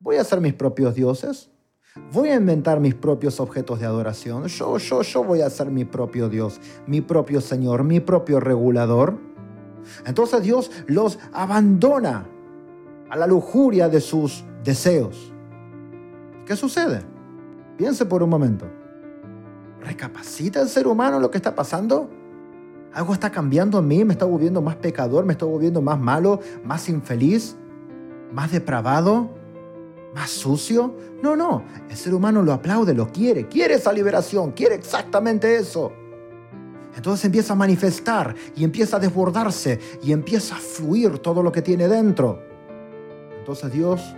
voy 0.00 0.16
a 0.16 0.22
hacer 0.22 0.40
mis 0.40 0.54
propios 0.54 0.94
dioses. 0.94 1.48
Voy 2.10 2.30
a 2.30 2.36
inventar 2.36 2.80
mis 2.80 2.94
propios 2.94 3.38
objetos 3.38 3.78
de 3.78 3.86
adoración. 3.86 4.46
Yo, 4.46 4.78
yo, 4.78 5.02
yo 5.02 5.24
voy 5.24 5.42
a 5.42 5.50
ser 5.50 5.70
mi 5.70 5.84
propio 5.84 6.28
Dios, 6.28 6.58
mi 6.86 7.02
propio 7.02 7.40
Señor, 7.40 7.84
mi 7.84 8.00
propio 8.00 8.40
regulador. 8.40 9.18
Entonces 10.06 10.42
Dios 10.42 10.70
los 10.86 11.18
abandona 11.32 12.26
a 13.10 13.16
la 13.16 13.26
lujuria 13.26 13.88
de 13.88 14.00
sus 14.00 14.44
deseos. 14.64 15.31
¿Qué 16.46 16.56
sucede? 16.56 17.02
Piense 17.76 18.04
por 18.04 18.22
un 18.22 18.30
momento. 18.30 18.66
¿Recapacita 19.80 20.60
el 20.60 20.68
ser 20.68 20.86
humano 20.86 21.18
lo 21.18 21.30
que 21.30 21.38
está 21.38 21.54
pasando? 21.54 22.08
¿Algo 22.92 23.14
está 23.14 23.30
cambiando 23.30 23.78
en 23.78 23.88
mí? 23.88 24.04
¿Me 24.04 24.12
está 24.12 24.24
volviendo 24.24 24.60
más 24.60 24.76
pecador? 24.76 25.24
¿Me 25.24 25.32
está 25.32 25.46
volviendo 25.46 25.80
más 25.80 25.98
malo? 25.98 26.40
¿Más 26.64 26.88
infeliz? 26.88 27.56
¿Más 28.32 28.52
depravado? 28.52 29.30
¿Más 30.14 30.30
sucio? 30.30 30.94
No, 31.22 31.36
no. 31.36 31.64
El 31.88 31.96
ser 31.96 32.14
humano 32.14 32.42
lo 32.42 32.52
aplaude, 32.52 32.94
lo 32.94 33.08
quiere. 33.08 33.48
Quiere 33.48 33.74
esa 33.74 33.92
liberación. 33.92 34.52
Quiere 34.52 34.74
exactamente 34.74 35.56
eso. 35.56 35.92
Entonces 36.94 37.24
empieza 37.24 37.54
a 37.54 37.56
manifestar 37.56 38.34
y 38.54 38.64
empieza 38.64 38.98
a 38.98 39.00
desbordarse 39.00 39.80
y 40.02 40.12
empieza 40.12 40.56
a 40.56 40.58
fluir 40.58 41.18
todo 41.18 41.42
lo 41.42 41.50
que 41.50 41.62
tiene 41.62 41.88
dentro. 41.88 42.42
Entonces 43.38 43.72
Dios 43.72 44.14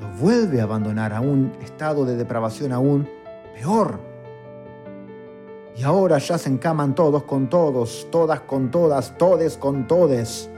lo 0.00 0.08
vuelve 0.18 0.60
a 0.60 0.64
abandonar 0.64 1.12
a 1.12 1.20
un 1.20 1.52
estado 1.62 2.04
de 2.04 2.16
depravación 2.16 2.72
aún 2.72 3.08
peor. 3.54 4.00
Y 5.76 5.82
ahora 5.82 6.18
ya 6.18 6.36
se 6.36 6.48
encaman 6.48 6.94
todos 6.94 7.22
con 7.24 7.48
todos, 7.48 8.08
todas 8.10 8.40
con 8.40 8.70
todas, 8.70 9.16
todes 9.16 9.56
con 9.56 9.86
todes. 9.86 10.50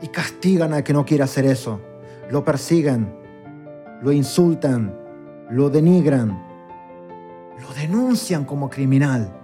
Y 0.00 0.08
castigan 0.08 0.72
al 0.72 0.82
que 0.82 0.92
no 0.92 1.04
quiere 1.04 1.24
hacer 1.24 1.44
eso. 1.46 1.80
Lo 2.30 2.44
persiguen, 2.44 3.12
lo 4.02 4.12
insultan, 4.12 4.96
lo 5.50 5.70
denigran, 5.70 6.42
lo 7.60 7.74
denuncian 7.74 8.44
como 8.44 8.68
criminal. 8.68 9.41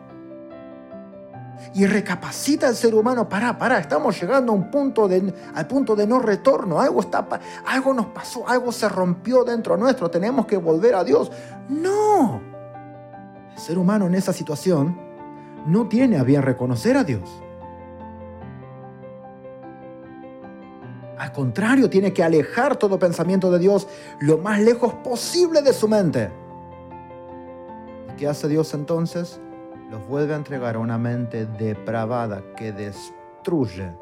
Y 1.75 1.87
recapacita 1.87 2.69
el 2.69 2.75
ser 2.75 2.95
humano, 2.95 3.29
para, 3.29 3.59
para, 3.59 3.79
estamos 3.79 4.21
llegando 4.21 4.53
a 4.53 4.55
un 4.55 4.71
punto 4.71 5.07
de, 5.07 5.33
al 5.55 5.67
punto 5.67 5.95
de 5.95 6.07
no 6.07 6.19
retorno, 6.19 6.81
algo, 6.81 7.01
está, 7.01 7.27
algo 7.67 7.95
nos 7.95 8.07
pasó, 8.07 8.49
algo 8.49 8.73
se 8.73 8.89
rompió 8.89 9.45
dentro 9.45 9.77
nuestro, 9.77 10.11
tenemos 10.11 10.47
que 10.47 10.57
volver 10.57 10.95
a 10.95 11.05
Dios. 11.05 11.31
No, 11.69 12.41
el 13.55 13.61
ser 13.61 13.79
humano 13.79 14.07
en 14.07 14.15
esa 14.15 14.33
situación 14.33 14.99
no 15.67 15.89
tiene 15.89 16.19
a 16.19 16.23
bien 16.23 16.43
reconocer 16.43 16.97
a 16.97 17.05
Dios. 17.05 17.29
Al 21.19 21.33
contrario, 21.33 21.91
tiene 21.91 22.13
que 22.13 22.23
alejar 22.23 22.77
todo 22.77 22.99
pensamiento 22.99 23.51
de 23.51 23.59
Dios 23.59 23.89
lo 24.21 24.39
más 24.39 24.61
lejos 24.61 24.95
posible 24.95 25.63
de 25.63 25.73
su 25.73 25.89
mente. 25.89 26.31
¿Qué 28.17 28.27
hace 28.27 28.49
Dios 28.49 28.73
entonces? 28.73 29.41
Los 29.91 30.07
vuelve 30.07 30.35
a 30.35 30.37
entregar 30.37 30.77
a 30.77 30.79
una 30.79 30.99
mente 30.99 31.47
depravada 31.47 32.43
que 32.55 32.73
destruye 32.73 33.93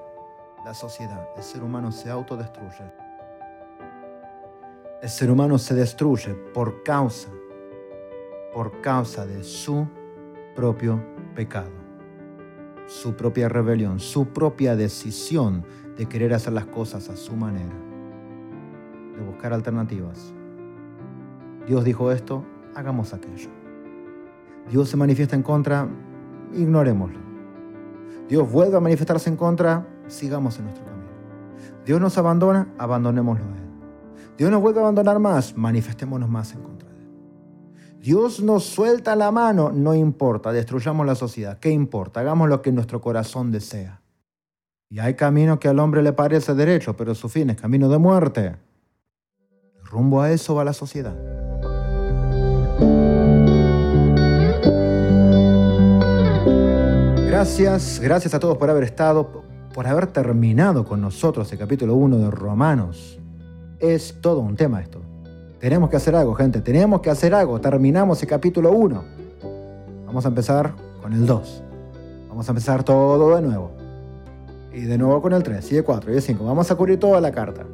la 0.65 0.75
sociedad. 0.75 1.29
El 1.37 1.43
ser 1.43 1.63
humano 1.63 1.93
se 1.93 2.11
autodestruye. 2.11 2.93
El 5.01 5.09
ser 5.09 5.31
humano 5.31 5.59
se 5.59 5.75
destruye 5.75 6.35
por 6.35 6.83
causa, 6.83 7.29
por 8.53 8.81
causa 8.81 9.27
de 9.27 9.45
su 9.45 9.87
propio 10.57 11.01
pecado, 11.37 11.71
su 12.89 13.15
propia 13.15 13.49
rebelión, 13.49 14.01
su 14.01 14.27
propia 14.27 14.75
decisión 14.75 15.65
de 15.97 16.07
querer 16.07 16.35
hacer 16.35 16.53
las 16.55 16.67
cosas 16.67 17.09
a 17.11 17.17
su 17.17 17.37
manera, 17.37 17.77
de 19.17 19.23
buscar 19.23 19.53
alternativas. 19.53 20.33
Dios 21.67 21.85
dijo 21.85 22.11
esto, 22.11 22.45
hagamos 22.75 23.13
aquello. 23.13 23.56
Dios 24.71 24.89
se 24.89 24.97
manifiesta 24.97 25.37
en 25.37 25.43
contra, 25.43 25.89
ignorémoslo. 26.53 27.19
Dios 28.29 28.51
vuelve 28.51 28.77
a 28.77 28.81
manifestarse 28.81 29.31
en 29.31 29.37
contra, 29.37 29.87
sigamos 30.09 30.59
en 30.59 30.65
nuestro 30.65 30.85
camino. 30.85 31.07
Dios 31.85 32.01
nos 32.01 32.19
abandona, 32.19 32.75
abandonémoslo 32.79 33.45
a 33.45 33.57
Él. 33.57 33.67
Dios 34.37 34.51
nos 34.51 34.61
vuelve 34.61 34.81
a 34.81 34.83
abandonar 34.83 35.19
más, 35.21 35.57
manifestémonos 35.57 36.29
más 36.29 36.53
en 36.53 36.63
contra 36.63 36.89
de 36.91 37.01
Él. 37.01 37.09
Dios 38.01 38.43
nos 38.43 38.65
suelta 38.65 39.15
la 39.15 39.31
mano, 39.31 39.71
no 39.71 39.95
importa, 39.95 40.53
destruyamos 40.53 41.07
la 41.07 41.15
sociedad, 41.15 41.59
¿qué 41.59 41.71
importa? 41.71 42.21
Hagamos 42.21 42.49
lo 42.49 42.61
que 42.63 42.73
nuestro 42.73 43.01
corazón 43.01 43.53
desea. 43.53 44.03
Y 44.89 44.99
hay 44.99 45.15
camino 45.15 45.59
que 45.59 45.69
al 45.69 45.79
hombre 45.79 46.03
le 46.03 46.13
parece 46.13 46.55
derecho, 46.55 46.97
pero 46.97 47.15
su 47.15 47.29
fin 47.29 47.51
es 47.51 47.61
camino 47.61 47.89
de 47.89 47.99
muerte. 47.99 48.57
Rumbo 49.85 50.21
a 50.21 50.31
eso 50.33 50.55
va 50.55 50.65
la 50.65 50.73
sociedad. 50.73 51.17
Gracias, 57.37 58.01
gracias 58.01 58.33
a 58.33 58.41
todos 58.41 58.57
por 58.57 58.71
haber 58.71 58.85
estado, 58.85 59.43
por 59.75 59.87
haber 59.87 60.07
terminado 60.07 60.87
con 60.87 61.03
nosotros 61.03 61.53
el 61.53 61.59
capítulo 61.59 61.95
1 61.95 62.17
de 62.17 62.31
Romanos. 62.31 63.21
Es 63.79 64.23
todo 64.23 64.41
un 64.41 64.57
tema 64.57 64.81
esto. 64.81 65.03
Tenemos 65.61 65.91
que 65.91 65.97
hacer 65.97 66.17
algo, 66.17 66.35
gente, 66.35 66.63
tenemos 66.63 67.03
que 67.03 67.11
hacer 67.11 67.35
algo. 67.35 67.61
Terminamos 67.61 68.23
el 68.23 68.29
capítulo 68.31 68.73
1. 68.73 69.05
Vamos 70.07 70.25
a 70.25 70.29
empezar 70.29 70.73
con 71.03 71.13
el 71.13 71.27
2. 71.27 71.63
Vamos 72.31 72.49
a 72.49 72.53
empezar 72.53 72.83
todo 72.85 73.37
de 73.37 73.43
nuevo. 73.43 73.71
Y 74.73 74.81
de 74.81 74.97
nuevo 74.97 75.21
con 75.21 75.35
el 75.35 75.43
3, 75.43 75.73
y 75.73 75.77
el 75.77 75.85
4, 75.85 76.13
y 76.13 76.17
el 76.17 76.23
5. 76.23 76.43
Vamos 76.43 76.71
a 76.71 76.75
cubrir 76.75 76.99
toda 76.99 77.21
la 77.21 77.33
carta. 77.33 77.67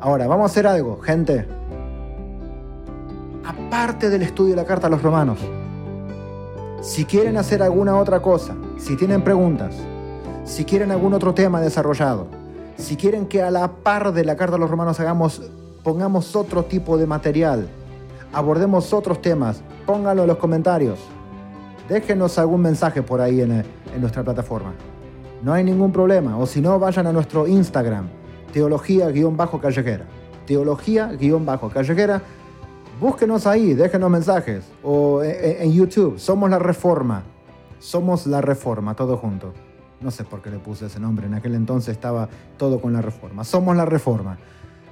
Ahora, 0.00 0.26
vamos 0.26 0.50
a 0.50 0.52
hacer 0.52 0.66
algo, 0.66 0.98
gente. 0.98 1.46
Aparte 3.44 4.10
del 4.10 4.22
estudio 4.22 4.56
de 4.56 4.56
la 4.56 4.64
carta 4.64 4.88
a 4.88 4.90
los 4.90 5.00
romanos, 5.00 5.38
si 6.80 7.04
quieren 7.04 7.36
hacer 7.36 7.60
alguna 7.62 7.96
otra 7.96 8.20
cosa, 8.20 8.54
si 8.76 8.96
tienen 8.96 9.22
preguntas, 9.22 9.74
si 10.44 10.64
quieren 10.64 10.92
algún 10.92 11.12
otro 11.12 11.34
tema 11.34 11.60
desarrollado, 11.60 12.28
si 12.76 12.96
quieren 12.96 13.26
que 13.26 13.42
a 13.42 13.50
la 13.50 13.68
par 13.68 14.12
de 14.12 14.24
la 14.24 14.36
carta 14.36 14.54
a 14.54 14.58
los 14.58 14.70
romanos 14.70 15.00
hagamos, 15.00 15.42
pongamos 15.82 16.36
otro 16.36 16.64
tipo 16.64 16.96
de 16.96 17.06
material, 17.06 17.68
abordemos 18.32 18.92
otros 18.92 19.20
temas, 19.20 19.60
pónganlo 19.86 20.22
en 20.22 20.28
los 20.28 20.38
comentarios. 20.38 21.00
Déjenos 21.88 22.38
algún 22.38 22.60
mensaje 22.62 23.02
por 23.02 23.20
ahí 23.20 23.40
en, 23.40 23.64
nuestra 23.98 24.22
plataforma. 24.22 24.72
No 25.42 25.52
hay 25.52 25.64
ningún 25.64 25.90
problema. 25.90 26.38
O 26.38 26.46
si 26.46 26.60
no, 26.60 26.78
vayan 26.78 27.06
a 27.06 27.12
nuestro 27.12 27.48
Instagram, 27.48 28.06
teología-callejera. 28.52 30.04
Teología-callejera 30.46 32.22
Búsquenos 33.00 33.46
ahí, 33.46 33.74
déjenos 33.74 34.10
mensajes. 34.10 34.64
O 34.82 35.22
en, 35.22 35.72
YouTube, 35.72 36.18
Somos 36.18 36.50
la 36.50 36.58
Reforma. 36.58 37.22
Somos 37.78 38.26
la 38.26 38.40
Reforma, 38.40 38.94
todo 38.94 39.16
junto. 39.16 39.52
No 40.00 40.10
sé 40.10 40.24
por 40.24 40.42
qué 40.42 40.50
le 40.50 40.58
puse 40.58 40.86
ese 40.86 40.98
nombre, 40.98 41.26
en 41.26 41.34
aquel 41.34 41.54
entonces 41.54 41.94
estaba 41.94 42.28
todo 42.56 42.80
con 42.80 42.92
la 42.92 43.00
Reforma. 43.00 43.44
Somos 43.44 43.76
la 43.76 43.84
Reforma. 43.84 44.38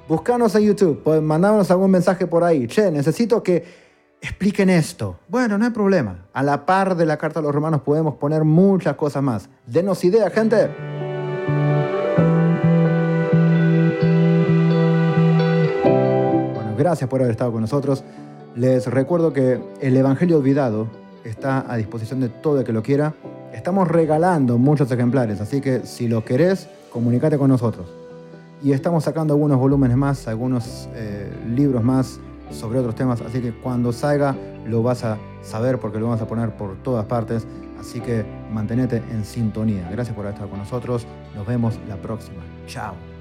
Búscanos 0.08 0.54
en 0.54 0.62
YouTube, 0.62 1.20
mandarnos 1.20 1.68
algún 1.72 1.90
mensaje 1.90 2.28
por 2.28 2.44
ahí. 2.44 2.68
Che, 2.68 2.92
necesito 2.92 3.42
que 3.42 3.64
expliquen 4.20 4.70
esto. 4.70 5.18
Bueno, 5.28 5.58
no 5.58 5.64
hay 5.64 5.72
problema. 5.72 6.26
A 6.32 6.44
la 6.44 6.64
par 6.64 6.96
de 6.96 7.06
la 7.06 7.16
carta 7.16 7.40
a 7.40 7.42
los 7.42 7.52
romanos 7.52 7.80
podemos 7.82 8.14
poner 8.14 8.44
muchas 8.44 8.94
cosas 8.94 9.22
más. 9.22 9.48
Denos 9.66 10.04
idea, 10.04 10.30
gente. 10.30 10.95
Gracias 16.76 17.08
por 17.08 17.20
haber 17.20 17.32
estado 17.32 17.52
con 17.52 17.62
nosotros. 17.62 18.04
Les 18.54 18.86
recuerdo 18.86 19.32
que 19.32 19.60
el 19.80 19.96
Evangelio 19.96 20.38
Olvidado 20.38 20.88
está 21.24 21.70
a 21.70 21.76
disposición 21.76 22.20
de 22.20 22.28
todo 22.28 22.60
el 22.60 22.64
que 22.64 22.72
lo 22.72 22.82
quiera. 22.82 23.14
Estamos 23.52 23.88
regalando 23.88 24.58
muchos 24.58 24.90
ejemplares, 24.90 25.40
así 25.40 25.60
que 25.60 25.86
si 25.86 26.08
lo 26.08 26.24
querés, 26.24 26.68
comunícate 26.92 27.38
con 27.38 27.48
nosotros. 27.48 27.86
Y 28.62 28.72
estamos 28.72 29.04
sacando 29.04 29.34
algunos 29.34 29.58
volúmenes 29.58 29.96
más, 29.96 30.28
algunos 30.28 30.88
eh, 30.94 31.30
libros 31.54 31.82
más 31.82 32.18
sobre 32.50 32.78
otros 32.78 32.94
temas, 32.94 33.20
así 33.20 33.40
que 33.40 33.52
cuando 33.52 33.92
salga 33.92 34.36
lo 34.66 34.82
vas 34.82 35.04
a 35.04 35.18
saber 35.42 35.78
porque 35.78 35.98
lo 35.98 36.06
vamos 36.06 36.20
a 36.20 36.26
poner 36.26 36.56
por 36.56 36.76
todas 36.82 37.04
partes. 37.06 37.46
Así 37.78 38.00
que 38.00 38.24
mantenete 38.50 39.02
en 39.10 39.24
sintonía. 39.24 39.88
Gracias 39.90 40.14
por 40.14 40.24
haber 40.24 40.34
estado 40.34 40.50
con 40.50 40.58
nosotros. 40.58 41.06
Nos 41.34 41.46
vemos 41.46 41.78
la 41.88 41.96
próxima. 41.96 42.42
Chao. 42.66 43.15